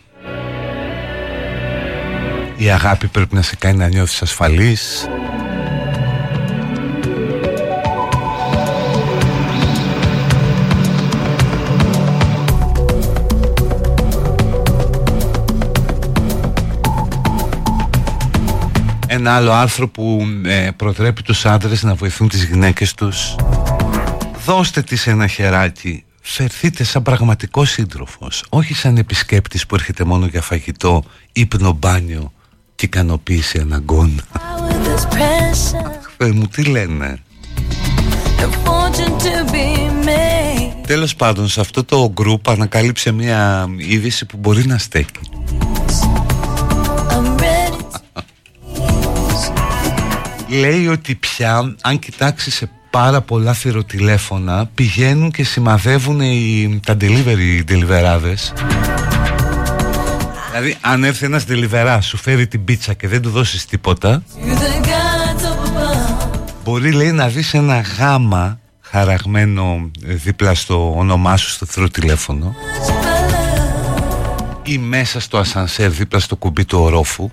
[2.57, 5.07] Η αγάπη πρέπει να σε κάνει να νιώθεις ασφαλής
[19.25, 23.35] ένα άλλο άρθρο που ε, προτρέπει τους άντρες να βοηθούν τις γυναίκες τους.
[24.45, 26.03] Δώστε της ένα χεράκι.
[26.21, 32.31] Φερθείτε σαν πραγματικό σύντροφος όχι σαν επισκέπτης που έρχεται μόνο για φαγητό ύπνο μπάνιο
[32.75, 34.21] και ικανοποίηση αναγκών.
[36.19, 37.19] Αχ μου τι λένε.
[40.87, 45.19] Τέλος πάντων σε αυτό το group ανακάλυψε μια είδηση που μπορεί να στέκει
[50.59, 57.63] Λέει ότι πια αν κοιτάξει σε πάρα πολλά θηροτηλέφωνα πηγαίνουν και σημαδεύουν οι, τα delivery
[57.71, 58.53] deliverάδες
[60.51, 64.23] Δηλαδή αν έρθει ένας deliverά σου φέρει την πίτσα και δεν του δώσεις τίποτα
[66.63, 72.55] Μπορεί λέει να δεις ένα γάμα χαραγμένο δίπλα στο όνομά σου στο θηροτηλέφωνο
[74.63, 77.29] ή μέσα στο ασανσέρ δίπλα στο κουμπί του ορόφου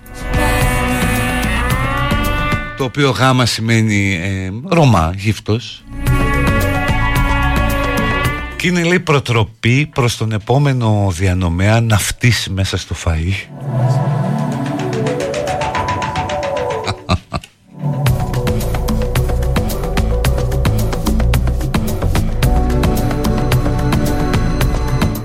[2.83, 5.83] το οποίο γάμα σημαίνει ε, Ρωμά, γύφτος.
[8.55, 13.33] Και είναι λέει προτροπή προς τον επόμενο διανομέα να φτύσει μέσα στο φαΐ.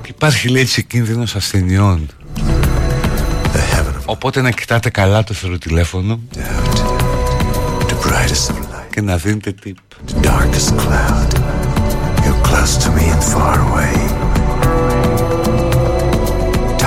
[0.06, 2.08] Υπάρχει λέει έτσι κίνδυνος ασθενειών.
[4.04, 6.20] Οπότε να κοιτάτε καλά το θεροτηλέφωνο
[8.93, 9.73] και να δίνετε tip
[10.07, 11.31] The darkest cloud
[12.23, 13.95] You're close to me and far away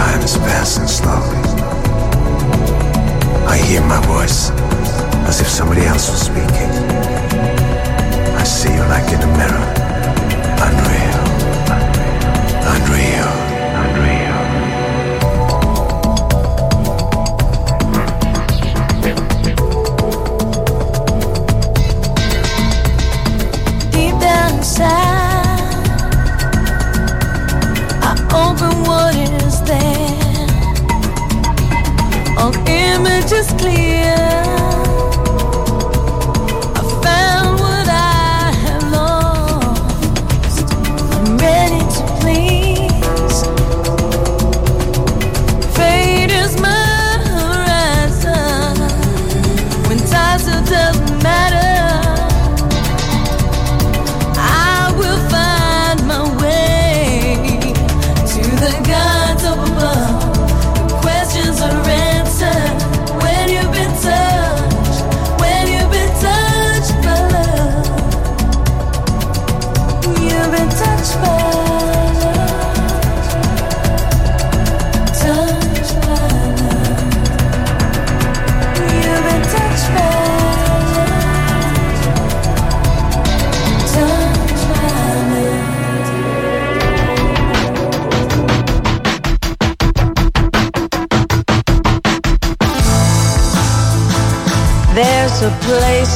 [0.00, 1.42] Time is passing slowly
[3.54, 4.40] I hear my voice
[5.30, 6.72] as if somebody else was speaking
[8.42, 9.66] I see you like in a mirror
[10.66, 11.24] Unreal
[12.74, 13.39] Unreal Unreal
[28.03, 30.47] I open what is there.
[32.37, 34.90] All images clear.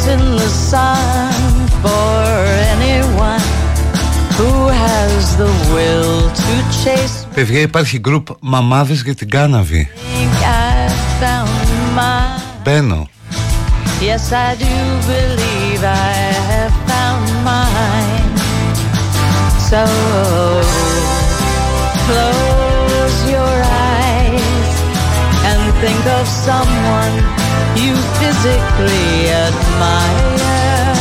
[0.05, 1.33] in the sun
[1.83, 2.25] for
[2.75, 3.41] anyone
[4.37, 6.53] who has the will to
[6.85, 7.27] chase.
[7.35, 10.91] Παιδιά υπάρχει group μαμάδες για την κάναβη Think I
[11.23, 12.41] found my.
[12.63, 13.09] Μπαίνω
[14.03, 14.77] Yes, I do
[15.13, 16.15] believe I
[16.53, 18.33] have found mine.
[19.71, 19.83] So
[22.07, 23.57] close your
[23.93, 24.71] eyes
[25.49, 27.15] and think of someone
[27.78, 30.96] you physically admire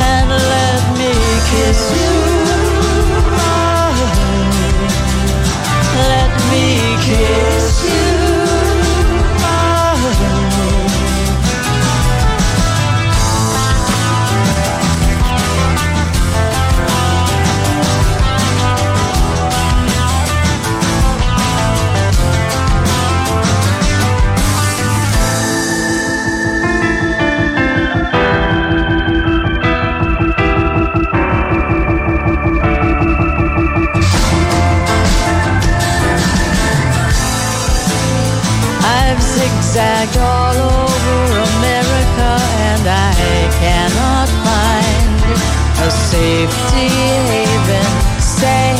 [0.00, 1.12] and let me
[1.50, 2.35] kiss you.
[39.75, 41.17] zigzagged all over
[41.55, 42.29] America
[42.69, 45.21] and I cannot find
[45.85, 46.87] a safety
[47.29, 47.89] haven.
[48.19, 48.73] Say,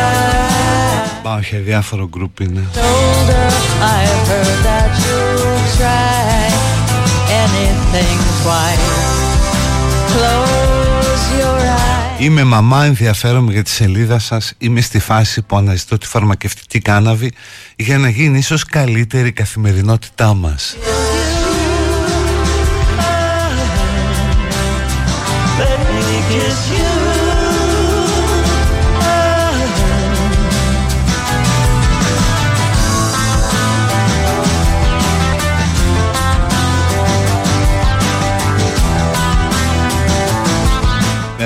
[1.24, 3.50] Πάω σε διάφορο group είναι Older,
[3.96, 6.46] I've heard that you'll try
[7.44, 9.16] anything twice.
[10.12, 10.69] Close your eyes.
[12.21, 14.55] Είμαι μαμά, ενδιαφέρομαι για τη σελίδα σας.
[14.59, 17.33] Είμαι στη φάση που αναζητώ τη φαρμακευτική κάναβη
[17.77, 20.77] Για να γίνει ίσως καλύτερη η καθημερινότητά μας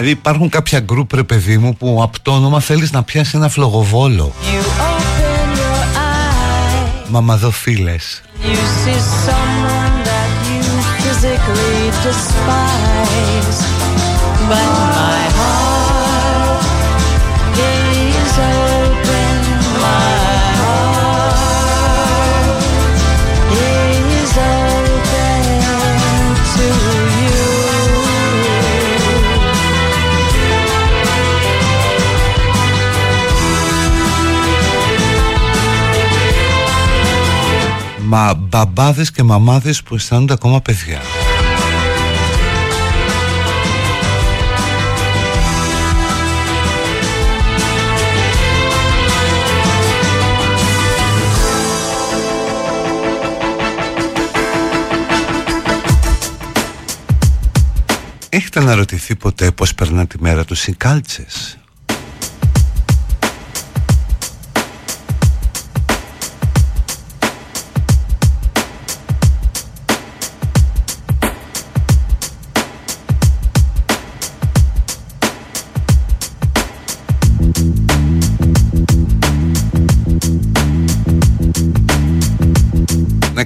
[0.05, 3.48] Δηλαδή υπάρχουν κάποια γκρουπ ρε παιδί μου που από το όνομα θέλεις να πιάσεις ένα
[3.48, 4.32] φλογοβόλο.
[7.09, 8.22] Μαμαδοφίλες
[14.50, 14.93] You
[38.16, 41.00] Μα μπαμπάδες και μαμάδες που αισθάνονται ακόμα παιδιά.
[58.28, 61.59] Έχετε αναρωτηθεί ποτέ πως περνά τη μέρα τους οι κάλτσες;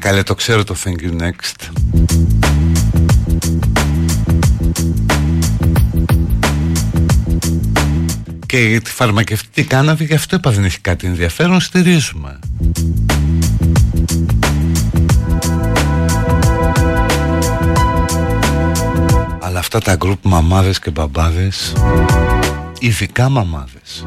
[0.08, 1.68] Καλέ το ξέρω το Thank you next.
[8.46, 12.38] Και για τη φαρμακευτική κάναβη γι' αυτό είπα δεν έχει κάτι ενδιαφέρον στηρίζουμε.
[19.40, 21.72] Αλλά αυτά τα γκρουπ μαμάδες και μπαμπάδες
[22.78, 24.04] Ειδικά μαμάδες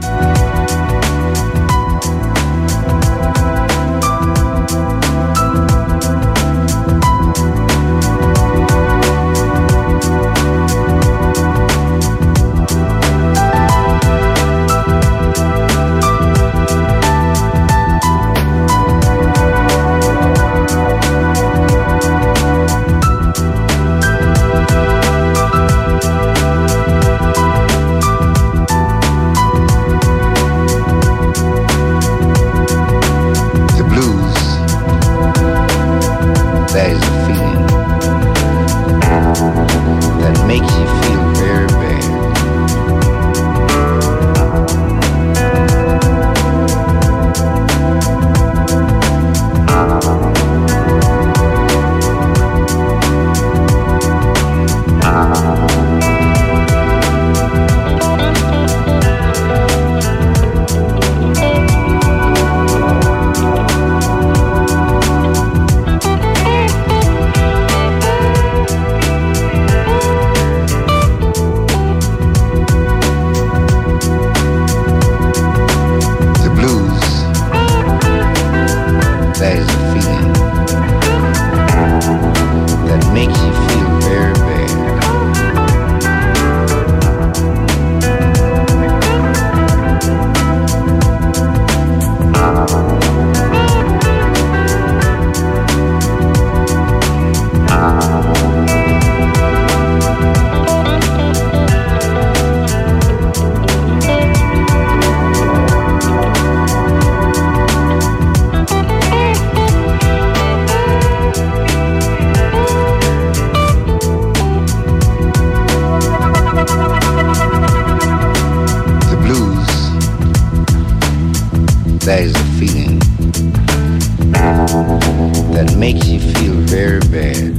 [126.02, 127.52] makes you feel very bad.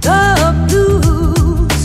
[0.00, 1.80] The blues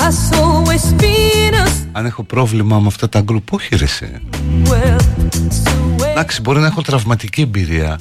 [0.00, 4.06] has always been a Αν έχω πρόβλημα με αυτά τα γκρουπ Όχι ρε εσύ
[4.64, 5.00] well.
[5.50, 7.98] So where Εντάξει μπορεί να έχω τραυματική εμπειρία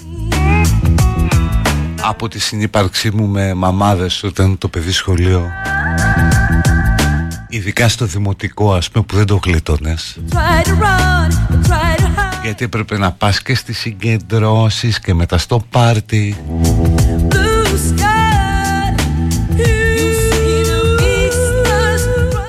[2.07, 5.49] Από τη συνύπαρξή μου με μαμάδες Όταν το παιδί σχολείο
[7.49, 11.31] Ειδικά στο δημοτικό ας πούμε που δεν το γλιτώνες Try to run,
[11.67, 12.43] try to hide.
[12.43, 16.35] Γιατί έπρεπε να πας και στις συγκεντρώσεις και μετά στο πάρτι
[17.29, 18.99] Blue sky.
[19.57, 19.63] You
[20.29, 22.01] see the vistas.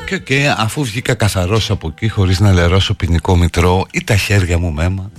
[0.06, 4.58] Και οκ, αφού βγήκα καθαρός από εκεί χωρίς να λερώσω ποινικό μητρώο ή τα χέρια
[4.58, 5.10] μου με αίμα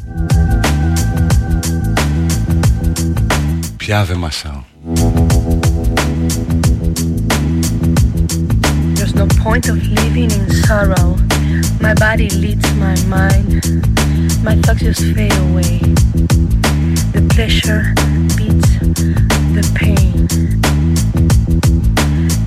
[3.87, 4.63] Πια δεν μασάω
[8.95, 11.17] There's no point of living in sorrow.
[11.81, 13.51] My body leads my mind.
[14.43, 15.79] My thoughts just fade away.
[17.15, 17.83] The pleasure
[18.39, 18.71] beats
[19.57, 20.27] the pain.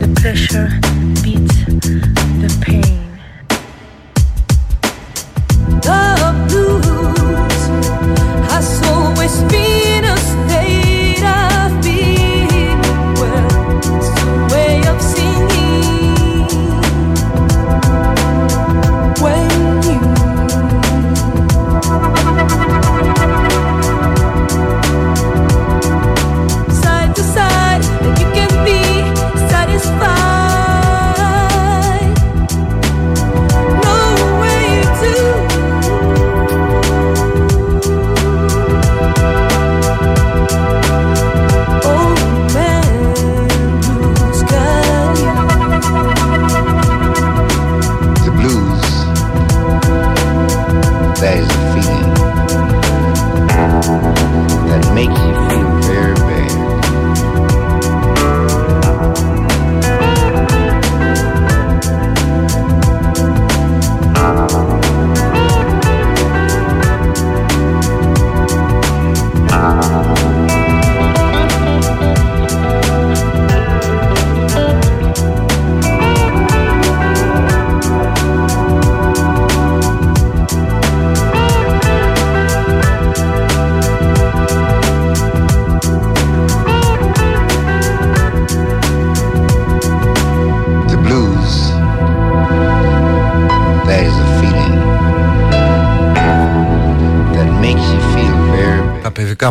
[0.02, 0.69] The pleasure
[1.23, 1.57] beats
[2.43, 3.06] the pain.
[5.81, 6.28] The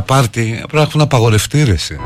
[0.07, 0.29] Bad.
[0.29, 1.99] Τα παιδικά πάρτι πρέπει να έχουν απαγορευτεί ρε εσύ.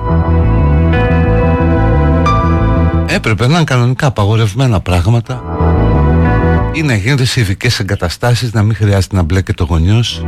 [3.06, 5.44] Έπρεπε να είναι κανονικά απαγορευμένα πράγματα.
[6.72, 10.26] Ή να γίνονται σε ειδικές εγκαταστάσεις να μην χρειάζεται να μπλέκεται ο γονιός.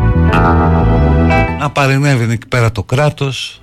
[1.60, 3.62] Να παρενέβαινε εκεί πέρα το κράτος.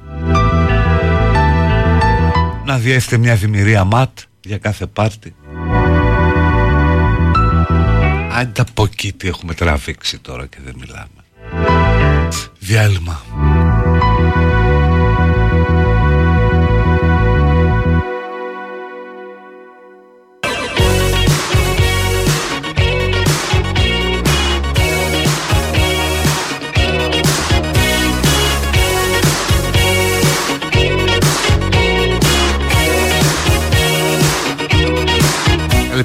[2.65, 5.35] Να διέθετε μια δημιουργία ματ για κάθε πάρτι.
[8.39, 11.07] Άντε από εκεί τι έχουμε τραβήξει τώρα και δεν μιλάμε.
[12.59, 13.23] Διάλειμμα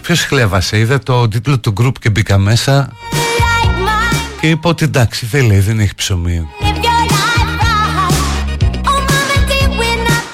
[0.07, 2.89] Ποιος χλέβασε, είδα το τίτλο του group και μπήκα μέσα
[4.41, 6.47] και είπα ότι εντάξει δεν λέει, δεν έχει ψωμί.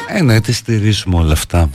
[0.08, 1.70] Ε, ναι, τη στηρίζουμε όλα αυτά.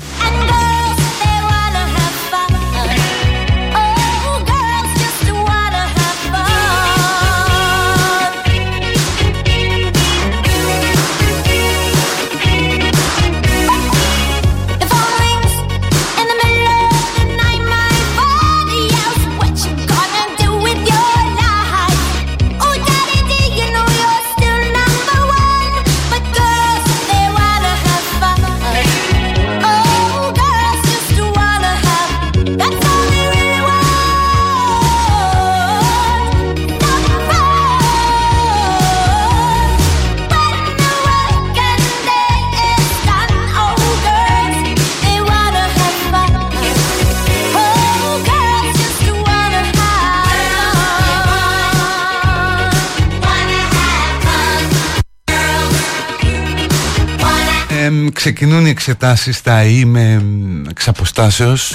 [58.18, 60.22] Ξεκινούν οι εξετάσεις στα ΙΕ με
[60.70, 61.74] εξαποστάσεως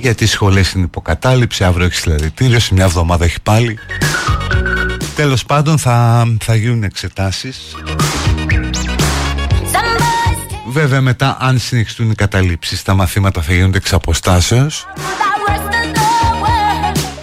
[0.00, 3.78] γιατί οι σχολές είναι υποκατάληψη αύριο έχεις συλλαλητήριο σε μια εβδομάδα έχει πάλι.
[5.14, 7.76] Τέλος πάντων θα, θα γίνουν εξετάσεις.
[10.68, 14.86] Βέβαια μετά αν συνεχιστούν οι καταλήψεις τα μαθήματα θα γίνονται εξ αποστάσεως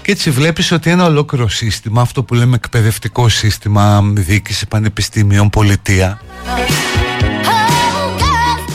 [0.09, 6.21] και έτσι βλέπεις ότι ένα ολόκληρο σύστημα, αυτό που λέμε εκπαιδευτικό σύστημα, διοίκηση πανεπιστήμιων, πολιτεία,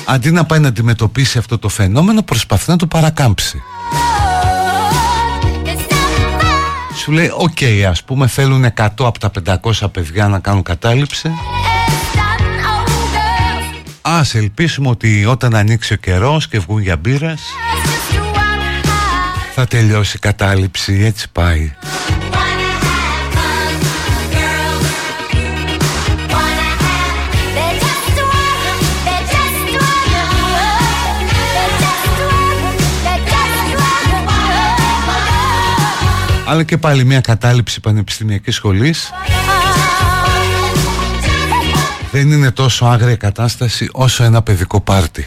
[0.04, 3.62] αντί να πάει να αντιμετωπίσει αυτό το φαινόμενο προσπαθεί να το παρακάμψει.
[6.96, 11.30] Σου λέει οκ ας πούμε θέλουν 100 από τα 500 παιδιά να κάνουν κατάληψη
[14.02, 17.40] Ας ελπίσουμε ότι όταν ανοίξει ο καιρός και βγουν για μπύρες
[19.54, 21.72] θα τελειώσει η κατάληψη, έτσι πάει
[36.46, 39.10] αλλά και πάλι μια κατάληψη πανεπιστημιακής σχολής
[42.12, 45.26] δεν είναι τόσο άγρια κατάσταση όσο ένα παιδικό πάρτι.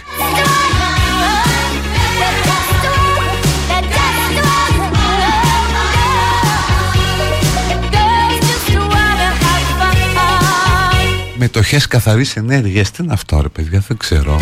[11.39, 12.91] Μετοχές καθαρής ενέργειας.
[12.91, 14.39] Τι είναι αυτό ρε παιδιά δεν ξέρω.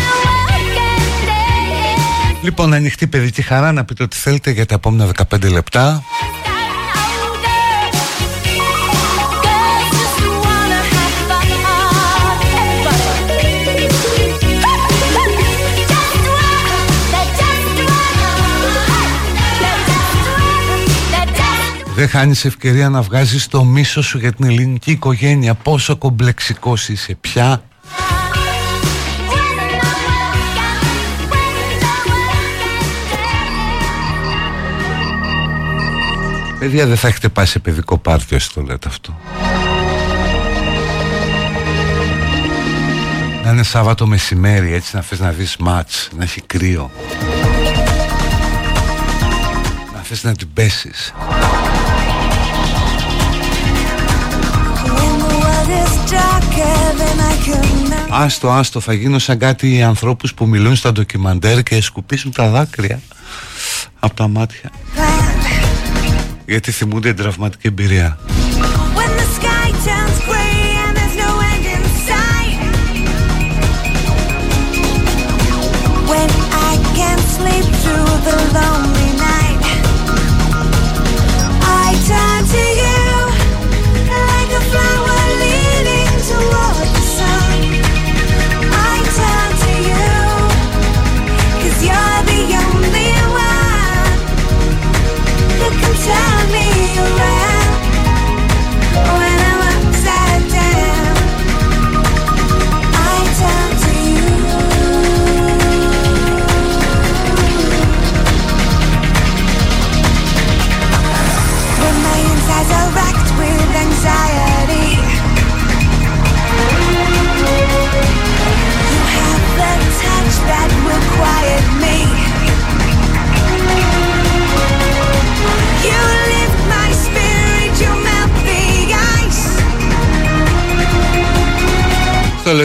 [2.42, 6.02] Λοιπόν ανοιχτή παιδική χαρά να πείτε ό,τι θέλετε για τα επόμενα 15 λεπτά
[21.96, 25.54] Δεν χάνεις ευκαιρία να βγάζεις το μίσο σου για την ελληνική οικογένεια.
[25.54, 27.62] Πόσο κομπλεξικός είσαι πια.
[36.58, 39.16] Παιδιά δεν θα έχετε πάει σε παιδικό πάρτι όσοι το λέτε αυτό.
[43.44, 46.90] Να είναι Σάββατο μεσημέρι έτσι να θες να δεις μάτς Να έχει κρύο.
[49.94, 51.14] Να θες να την πέσεις
[58.10, 63.00] Άστο, άστο, θα γίνω σαν κάτι ανθρώπους που μιλούν στα ντοκιμαντέρ και σκουπίσουν τα δάκρυα
[63.98, 64.70] από τα μάτια.
[66.46, 68.18] Γιατί θυμούνται την τραυματική εμπειρία.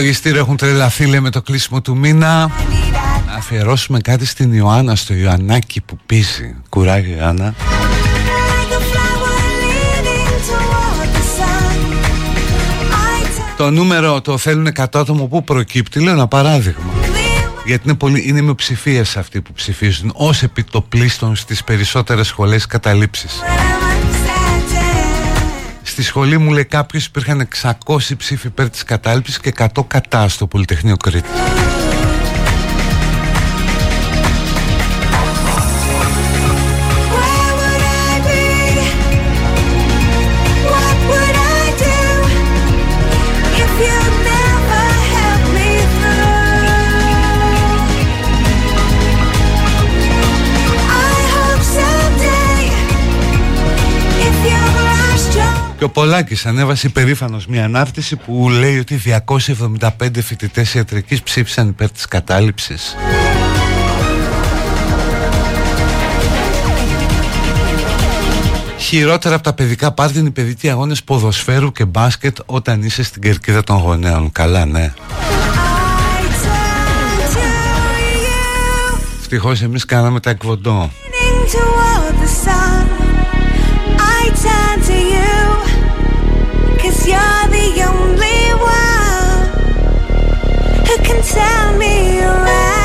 [0.02, 2.50] Στο λογιστήριο έχουν τρελαθεί λέμε το κλείσιμο του μήνα.
[3.26, 6.56] Να αφιερώσουμε κάτι στην Ιωάννα, στο Ιωαννάκι που πίζει.
[6.68, 7.54] Κουράγιο Ιωάννα.
[7.54, 11.78] Like a flower leaning toward the sun
[12.90, 16.92] I turn Το νούμερο το θέλουν 100 άτομο που προκύπτει Λέω ένα παράδειγμα.
[17.66, 23.40] Γιατί είναι, πολύ, είναι μειοψηφίες αυτοί που ψηφίζουν ως επιτοπλίστων στις περισσότερες σχολές καταλήψεις.
[25.92, 30.46] Στη σχολή μου λέει κάποιος υπήρχαν 600 ψήφοι υπέρ της κατάληψης και 100 κατά στο
[30.46, 31.28] Πολυτεχνείο Κρήτη.
[55.82, 59.00] Και ο Πολάκης ανέβασε υπερήφανος μια ανάρτηση που λέει ότι
[59.78, 62.96] 275 φοιτητές ιατρικής ψήφισαν υπέρ της κατάληψης.
[68.78, 73.22] Χειρότερα από τα παιδικά πάρτι είναι οι παιδικοί αγώνες ποδοσφαίρου και μπάσκετ όταν είσαι στην
[73.22, 74.32] κερκίδα των γονέων.
[74.32, 74.92] Καλά, ναι.
[74.94, 77.40] I turn to
[78.18, 80.90] you, Ευτυχώς εμείς κάναμε τα εκβοντό.
[81.12, 82.86] leaning toward the sun.
[84.18, 85.01] I turn to you,
[87.06, 89.48] you're the only one
[90.86, 92.81] who can turn me around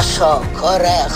[0.00, 0.62] Πασόκ.
[0.62, 1.06] Ωραία.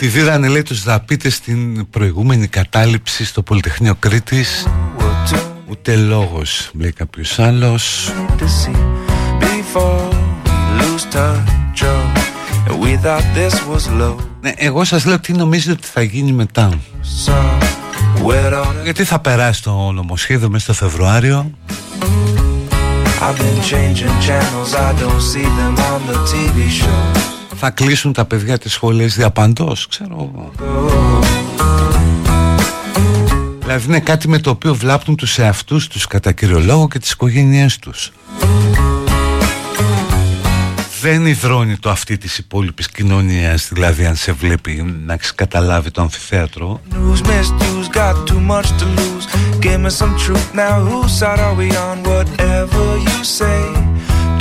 [0.00, 4.66] Ότι δίδανε λέει τους δαπίτες στην προηγούμενη κατάληψη στο Πολυτεχνείο Κρήτης.
[5.66, 8.12] Ούτε λόγος λέει κάποιος άλλος.
[14.40, 16.78] Ναι, εγώ σας λέω τι νομίζετε ότι θα γίνει μετά.
[18.82, 21.50] Γιατί θα περάσει το νομοσχέδιο μέσα στο Φεβρουάριο;
[27.60, 30.52] Θα κλείσουν τα παιδιά της σχολής διαπαντός, ξέρω εγώ.
[33.60, 37.10] Δηλαδή είναι κάτι με το οποίο βλάπτουν τους εαυτούς τους κατά κύριο λόγο και τις
[37.10, 38.12] οικογένειές τους.
[41.00, 46.02] Δεν υδρώνει το αυτή της υπόλοιπης κοινωνίας δηλαδή αν σε βλέπει να έχεις καταλάβει το
[46.02, 46.80] αμφιθέατρο.
[46.92, 47.20] News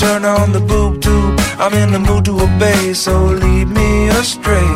[0.07, 1.37] Turn on the boob tube.
[1.63, 3.13] I'm in the mood to obey, so
[3.43, 3.89] lead me
[4.21, 4.69] astray.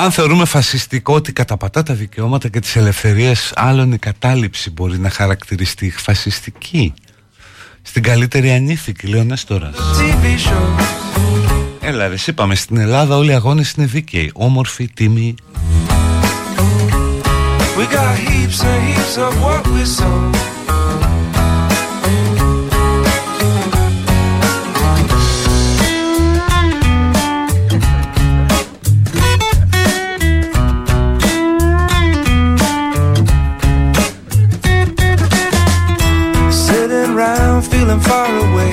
[0.00, 5.10] Αν θεωρούμε φασιστικό ότι καταπατά τα δικαιώματα και τις ελευθερίες άλλων η κατάληψη μπορεί να
[5.10, 6.94] χαρακτηριστεί φασιστική
[7.82, 10.82] στην καλύτερη ανήθικη λέει ο Νέστορας TV show.
[11.80, 15.34] Έλα ρε είπαμε στην Ελλάδα όλοι οι αγώνες είναι δίκαιοι Όμορφοι, τίμοι
[17.78, 20.57] We got heaps and heaps of what we sow.
[37.88, 38.72] Feeling far away.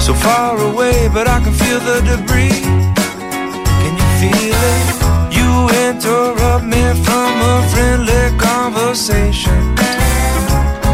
[0.00, 2.62] So far away, but I can feel the debris.
[3.82, 4.86] Can you feel it?
[5.38, 5.50] You
[5.88, 9.74] interrupt me from a friendly conversation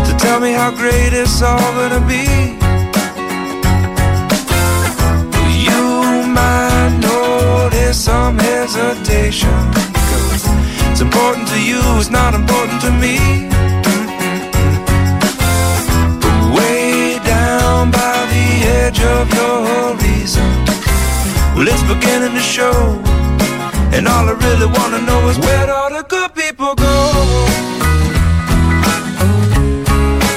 [0.07, 2.57] to tell me how great it's all gonna be.
[5.67, 5.83] You
[6.39, 9.73] might notice some hesitation.
[9.73, 10.49] 'cause
[10.91, 13.45] It's important to you, it's not important to me.
[18.95, 20.65] Edge of your horizon,
[21.55, 23.01] well, it's beginning to show.
[23.93, 27.13] And all I really wanna know is where all the good people go.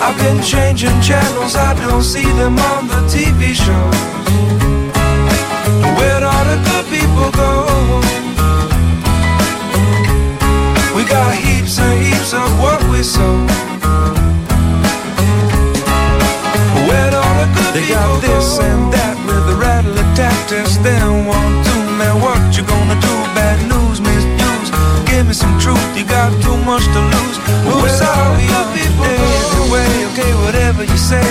[0.01, 3.97] I've been changing channels, I don't see them on the TV shows.
[5.97, 7.51] Where'd all the good people go?
[10.95, 13.56] We got heaps and heaps of what we sow.
[18.59, 20.77] And that with the rattle of tactics.
[20.77, 23.15] Then one, two, man, what you gonna do?
[23.37, 24.69] Bad news, misuse.
[25.05, 27.37] Give me some truth, you got too much to lose.
[27.37, 29.05] The good people
[29.67, 31.27] Anyway, okay, whatever you say.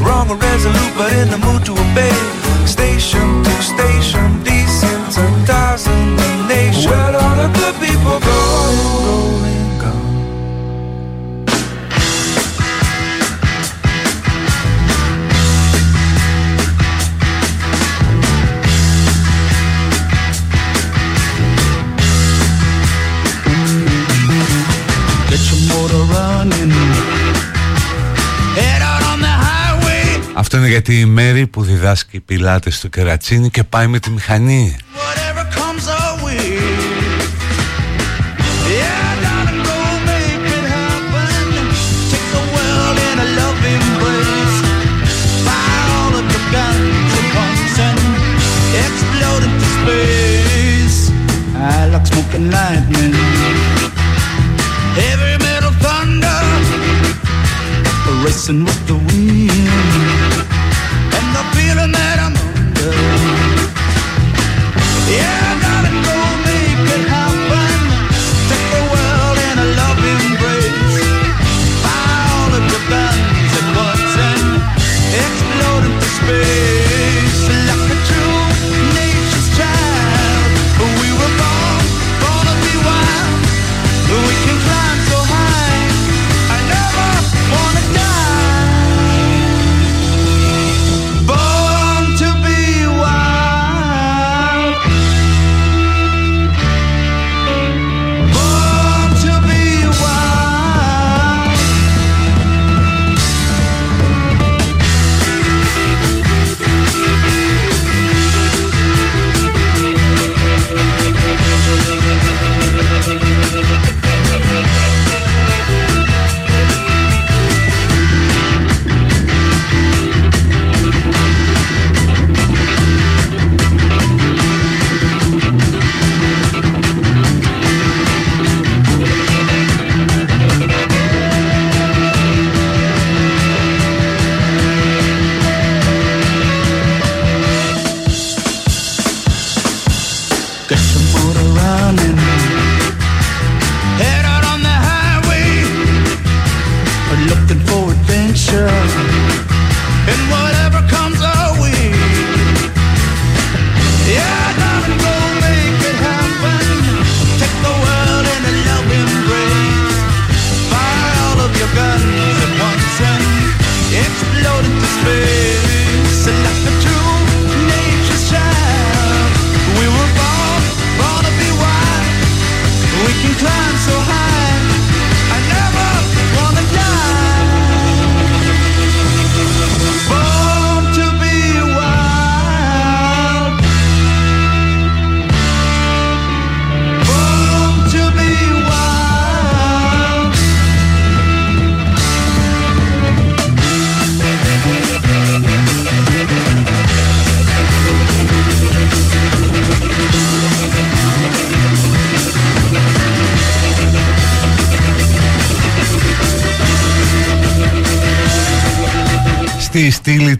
[0.00, 2.16] Wrong or resolute, but in the mood to obey.
[2.66, 6.90] Station to station, desensitizing the nation.
[6.90, 9.23] Where'd all the good people go?
[30.54, 34.76] Αυτό είναι γιατί η Μέρη που διδάσκει πιλάτες στο κερατσίνη και πάει με τη μηχανή.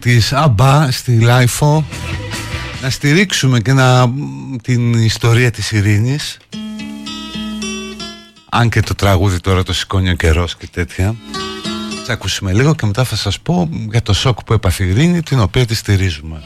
[0.05, 1.85] Της Α μπα, στη LiFO.
[2.81, 4.13] Να στηρίξουμε και να,
[4.61, 6.37] την ιστορία της ειρήνης.
[8.49, 11.15] Αν και το τραγούδι τώρα το σηκώνει ο καιρός και τέτοια.
[12.05, 15.21] Θα ακούσουμε λίγο και μετά θα σας πω για το σοκ που έπαθε η ειρήνη
[15.21, 16.41] Την οποία τη στηρίζουμε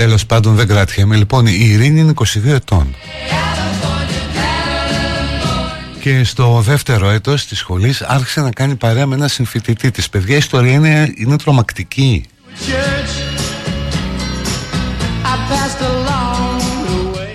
[0.00, 2.94] Τέλος πάντων δεν κρατιέμαι Λοιπόν η Ειρήνη είναι 22 ετών.
[6.00, 10.08] Και στο δεύτερο έτος της σχολής άρχισε να κάνει παρέα με ένα συμφοιτητή της.
[10.08, 12.24] Παιδιά η ιστορία είναι, είναι τρομακτική.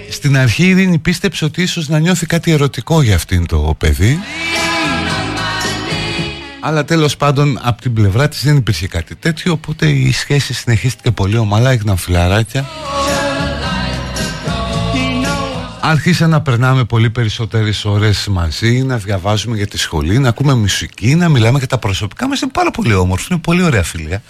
[0.10, 4.20] Στην αρχή η Ειρήνη πίστεψε ότι ίσως να νιώθει κάτι ερωτικό για αυτήν το παιδί
[6.68, 11.12] αλλά τέλος πάντων από την πλευρά της δεν υπήρχε κάτι τέτοιο Οπότε η σχέση συνεχίστηκε
[11.12, 12.66] πολύ ομαλά Έγιναν φιλαράκια.
[15.82, 21.16] Άρχισε να περνάμε πολύ περισσότερες ώρες μαζί Να διαβάζουμε για τη σχολή Να ακούμε μουσική
[21.16, 22.42] Να μιλάμε για τα προσωπικά μας.
[22.42, 24.24] Είναι πάρα πολύ όμορφο Είναι πολύ ωραία φιλία.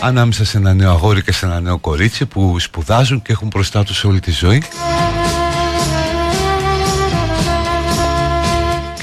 [0.00, 3.84] Ανάμεσα σε ένα νέο αγόρι και σε ένα νέο κορίτσι Που σπουδάζουν και έχουν μπροστά
[3.84, 4.62] τους όλη τη ζωή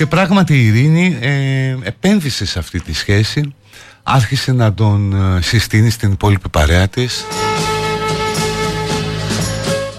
[0.03, 3.53] Και πράγματι η Ειρήνη ε, επένδυσε σε αυτή τη σχέση
[4.03, 7.25] Άρχισε να τον ε, συστήνει στην υπόλοιπη παρέα της.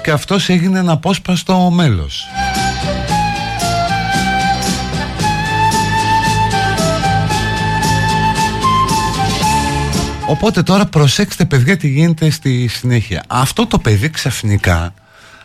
[0.03, 2.27] Και αυτός έγινε ένα απόσπαστο μέλος.
[10.27, 13.25] Οπότε τώρα προσέξτε παιδιά τι γίνεται στη συνέχεια.
[13.27, 14.95] Αυτό το παιδί ξαφνικά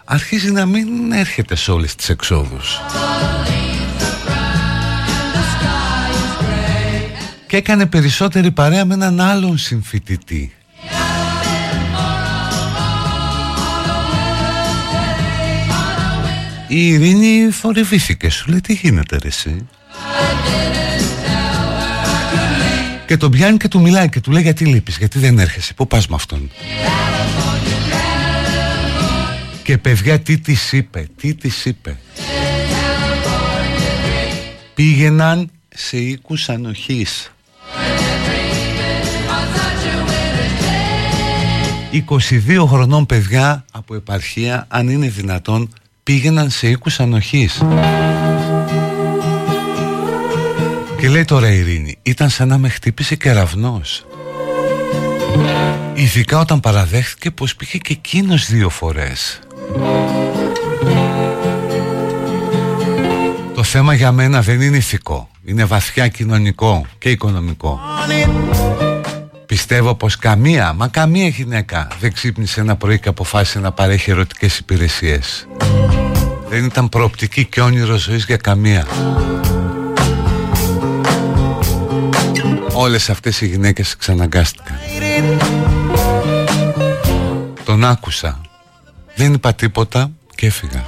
[0.06, 2.80] αρχίζει να μην έρχεται σε όλες τις εξόδους
[7.50, 10.54] και έκανε περισσότερη παρέα με έναν άλλον συμφοιτητή.
[16.68, 19.68] Η Ειρήνη θορυβήθηκε, σου λέει τι γίνεται ρε εσύ;
[23.06, 25.88] Και τον πιάνει και του μιλάει και του λέει γιατί λείπεις, γιατί δεν έρχεσαι, πού
[25.88, 26.52] πας με αυτόν;
[29.64, 31.98] Και παιδιά τι της είπε, τι της είπε;
[34.74, 37.32] Πήγαιναν σε οίκους ανοχής.
[41.92, 47.62] 22 χρονών παιδιά από επαρχία, αν είναι δυνατόν, πήγαιναν σε οίκους ανοχής.
[50.98, 54.06] Και λέει τώρα η Ειρήνη, ήταν σαν να με χτύπησε κεραυνός.
[55.94, 59.40] Ειδικά όταν παραδέχθηκε πως πήγε και εκείνος δύο φορές.
[63.56, 67.80] Το θέμα για μένα δεν είναι ηθικό, είναι βαθιά κοινωνικό και οικονομικό.
[69.50, 74.58] Πιστεύω πως καμία, μα καμία γυναίκα δεν ξύπνησε ένα πρωί και αποφάσισε να παρέχει ερωτικές
[74.58, 75.48] υπηρεσίες.
[76.50, 78.88] Δεν ήταν προοπτική και όνειρο ζωής για καμία.
[82.74, 84.80] Όλες αυτές οι γυναίκες ξαναγκάστηκαν.
[87.64, 88.42] Τον άκουσα.
[89.16, 90.86] Δεν είπα τίποτα και έφυγα.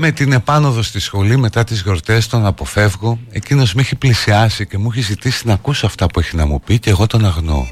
[0.00, 3.18] Με την επάνωδο στη σχολή μετά τις γιορτές τον αποφεύγω.
[3.30, 6.60] Εκείνος με έχει πλησιάσει και μου έχει ζητήσει να ακούσω αυτά που έχει να μου
[6.60, 7.66] πει και εγώ τον αγνοώ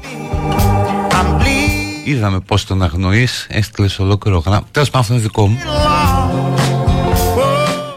[2.05, 4.67] Είδαμε πως τον αγνοείς, έστειλες ολόκληρο γράμμα.
[4.71, 5.57] Τέλος πάντων αυτό είναι δικό μου.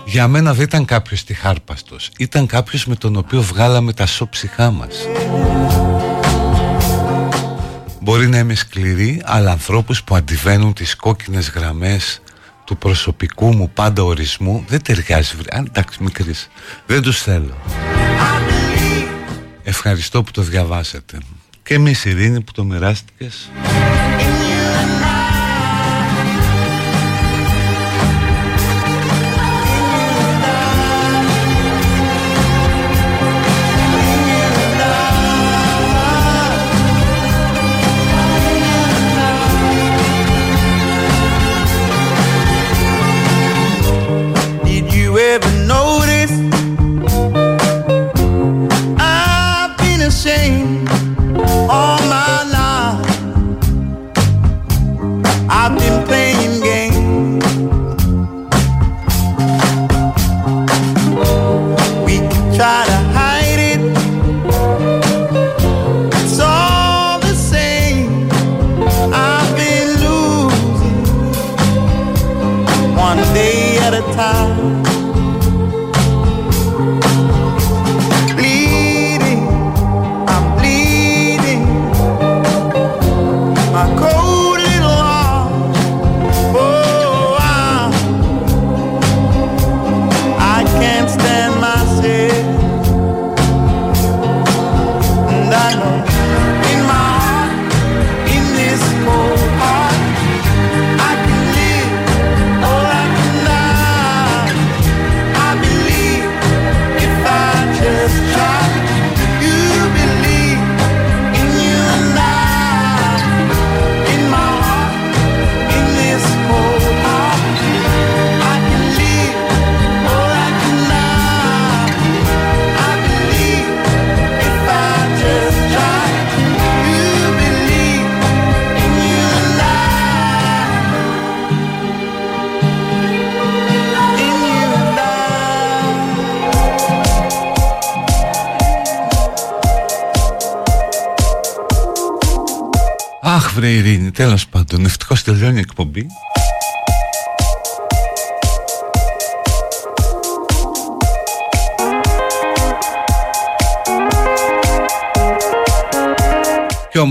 [0.04, 2.10] Για μένα δεν ήταν κάποιος τυχάρπαστος.
[2.18, 4.96] Ήταν κάποιος με τον οποίο βγάλαμε τα σώψυχά μας.
[8.00, 12.20] Μπορεί να είμαι σκληρή Αλλά ανθρώπους που αντιβαίνουν τις κόκκινες γραμμές
[12.70, 15.36] του προσωπικού μου πάντα ορισμού δεν ταιριάζει.
[15.50, 16.48] Αν εντάξει, μικρής.
[16.86, 17.56] Δεν τους θέλω.
[19.62, 21.18] Ευχαριστώ που το διαβάσατε.
[21.62, 23.50] Και εμείς, Ειρήνη, που το μοιράστηκες.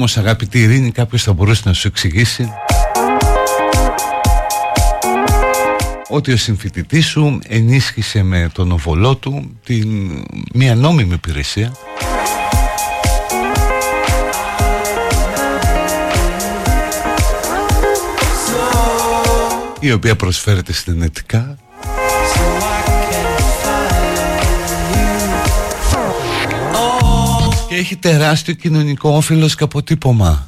[0.09, 2.49] όμως αγαπητή Ειρήνη κάποιος θα μπορούσε να σου εξηγήσει
[6.09, 9.87] ότι ο συμφοιτητής σου ενίσχυσε με τον οβολό του την,
[10.53, 11.71] μια νόμιμη υπηρεσία.
[19.79, 21.57] Η οποία προσφέρεται συνενετικά
[27.69, 30.45] και έχει τεράστιο κοινωνικό όφελος και αποτύπωμα.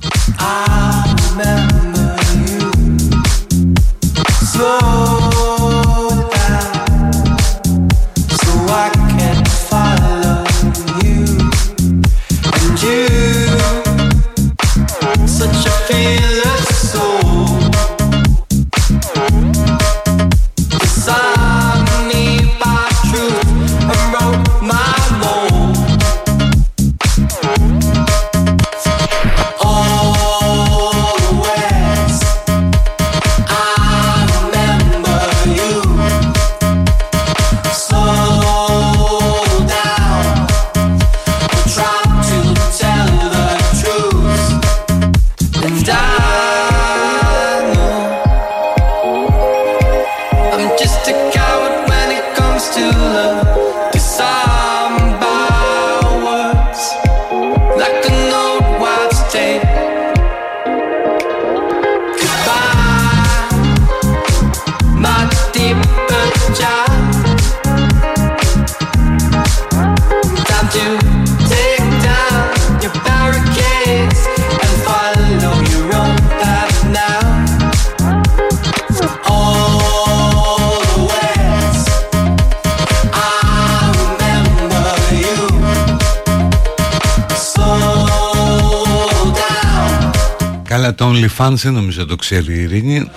[92.08, 93.10] Το ξέρει η Ειρήνη.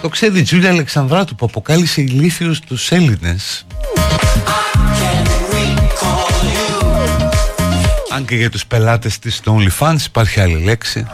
[0.00, 3.66] Το ξέρει η Τζούλια Αλεξανδράτου που αποκάλυψε ηλίθιους τους Έλληνες.
[8.14, 11.06] Αν και για τους πελάτες της στο OnlyFans υπάρχει άλλη λέξη.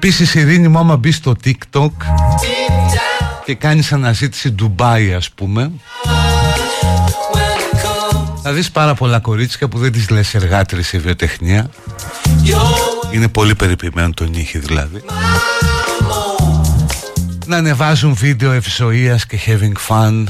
[0.00, 1.90] Επίσης η Ειρήνη μου άμα μπεις στο TikTok
[3.44, 5.70] και κάνεις αναζήτηση Ντουμπάι ας πούμε
[8.42, 11.70] θα δεις πάρα πολλά κορίτσια που δεν τις λες εργάτρες σε βιοτεχνία.
[13.12, 15.02] Είναι πολύ περιποιημένο το νύχι δηλαδή.
[17.46, 20.24] Να ανεβάζουν βίντεο ευσοίας και having fun.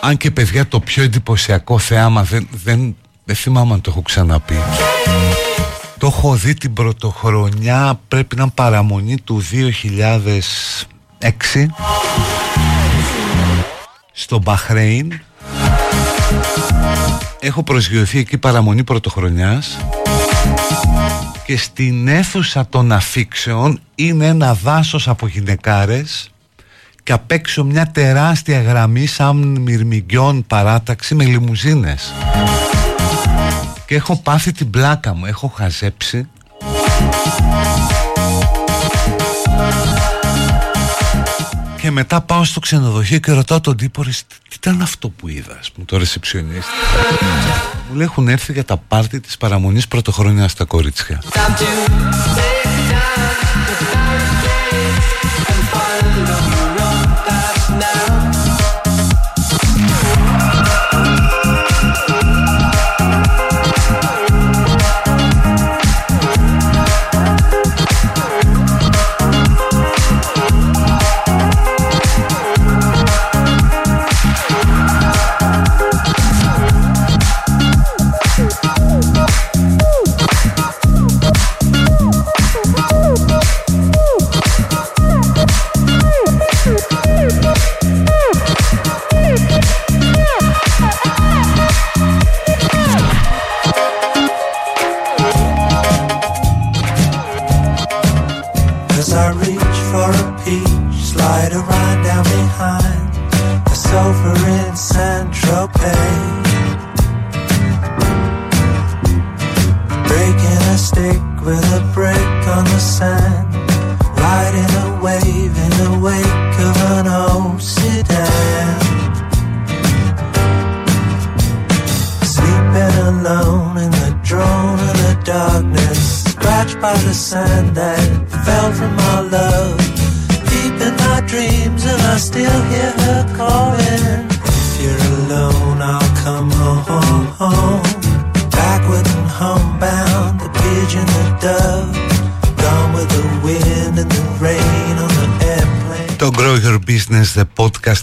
[0.00, 4.56] Αν και παιδιά το πιο εντυπωσιακό θέαμα δεν, δεν, δεν θυμάμαι αν το έχω ξαναπεί.
[5.98, 9.42] Το έχω δει την πρωτοχρονιά πρέπει να είναι παραμονή του
[11.20, 11.66] 2006
[14.12, 15.20] στο Μπαχρέιν.
[17.40, 19.78] Έχω προσγειωθεί εκεί παραμονή πρωτοχρονιάς.
[21.46, 26.30] Και στην αίθουσα των αφήξεων είναι ένα δάσος από γυναικάρες
[27.02, 32.12] και απ' έξω μια τεράστια γραμμή σαν μυρμηγκιών παράταξη με λιμουζίνες
[33.86, 36.28] και έχω πάθει την πλάκα μου, έχω χαζέψει.
[41.80, 45.56] Και μετά πάω στο ξενοδοχείο και ρωτάω τον τύπο «Ρε, τι ήταν αυτό που είδα
[45.60, 46.70] ας πούμε, το ρεσεψιονίστη
[47.88, 51.20] μου λέει έχουν έρθει για τα πάρτι της παραμονής πρωτοχρονιάς στα κορίτσια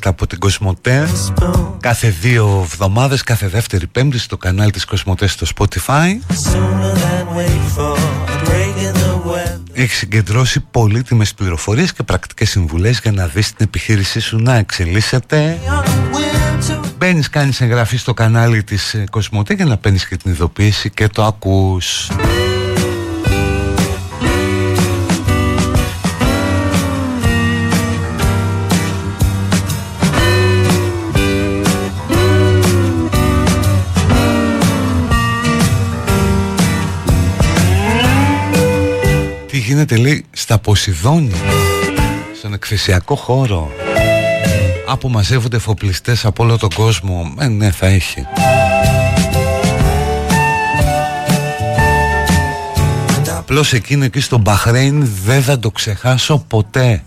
[0.04, 1.10] Podcast από την Κοσμοτέ.
[1.80, 6.08] Κάθε δύο εβδομάδες, κάθε δεύτερη πέμπτη στο κανάλι της Κοσμοτέ στο Spotify.
[6.50, 7.98] Sooner than wait for
[8.28, 9.60] a break in the weather.
[9.74, 15.60] Έχεις συγκεντρώσει πολύτιμες πληροφορίες και πρακτικές συμβουλές για να δεις την επιχείρησή σου να εξελίσσεται.
[16.98, 21.08] Μπαίνεις, κάνεις εγγραφή στο κανάλι της ε, Κοσμοτέ για να παίρνεις και την ειδοποίηση και
[21.08, 22.10] το ακούς
[39.64, 41.36] γίνεται λέει στα Ποσειδόνια
[42.38, 43.72] Στον εκθεσιακό χώρο
[44.88, 47.34] Από μαζεύονται εφοπλιστές από όλο τον κόσμο.
[47.40, 48.26] Ε ναι θα έχει.
[53.38, 57.04] Απλώς εκείνο εκεί στο Μπαχρέιν δεν θα το ξεχάσω ποτέ.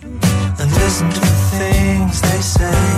[0.59, 2.97] And listen to the things they say.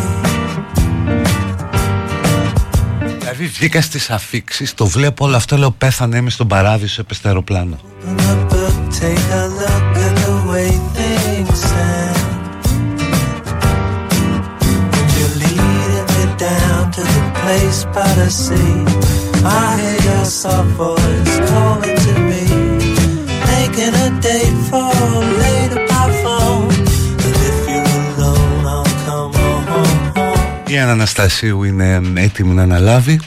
[3.19, 7.29] Δηλαδή βγήκα στις αφήξεις, το βλέπω όλο αυτό, λέω πέθανε είμαι στον παράδεισο, έπεσε στο
[7.29, 7.79] αεροπλάνο.
[8.05, 8.58] Open the book,
[8.92, 12.18] take a look at the way things stand.
[14.98, 18.78] And you're leading me down to the place by the sea.
[19.44, 22.44] I hear your soft voice calling to me,
[23.52, 24.94] making a date for
[25.44, 26.70] later by phone.
[27.26, 29.68] And if you're alone, I'll come home.
[30.16, 30.68] home.
[30.68, 33.20] Η Άννα Αναστασίου είναι έτοιμη να αναλάβει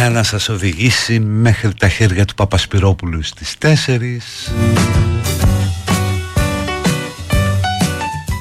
[0.00, 3.56] για να σας οδηγήσει μέχρι τα χέρια του Παπασπυρόπουλου στις
[3.86, 3.98] 4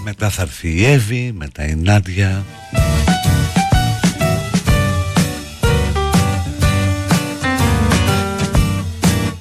[0.03, 2.45] μετά θα έρθει η Εύη, μετά η Νάντια.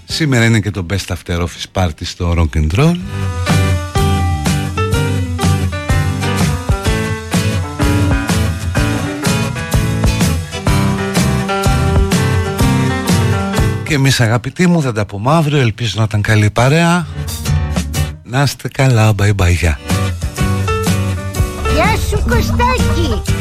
[0.04, 2.96] Σήμερα είναι και το Best After Office Party στο Rock and Roll
[13.94, 17.06] εμείς αγαπητοί μου θα τα πούμε αύριο Ελπίζω να ήταν καλή παρέα.
[18.22, 19.78] Να είστε καλά Bye bye γεια.
[21.74, 23.37] Γεια σου Κωστάκη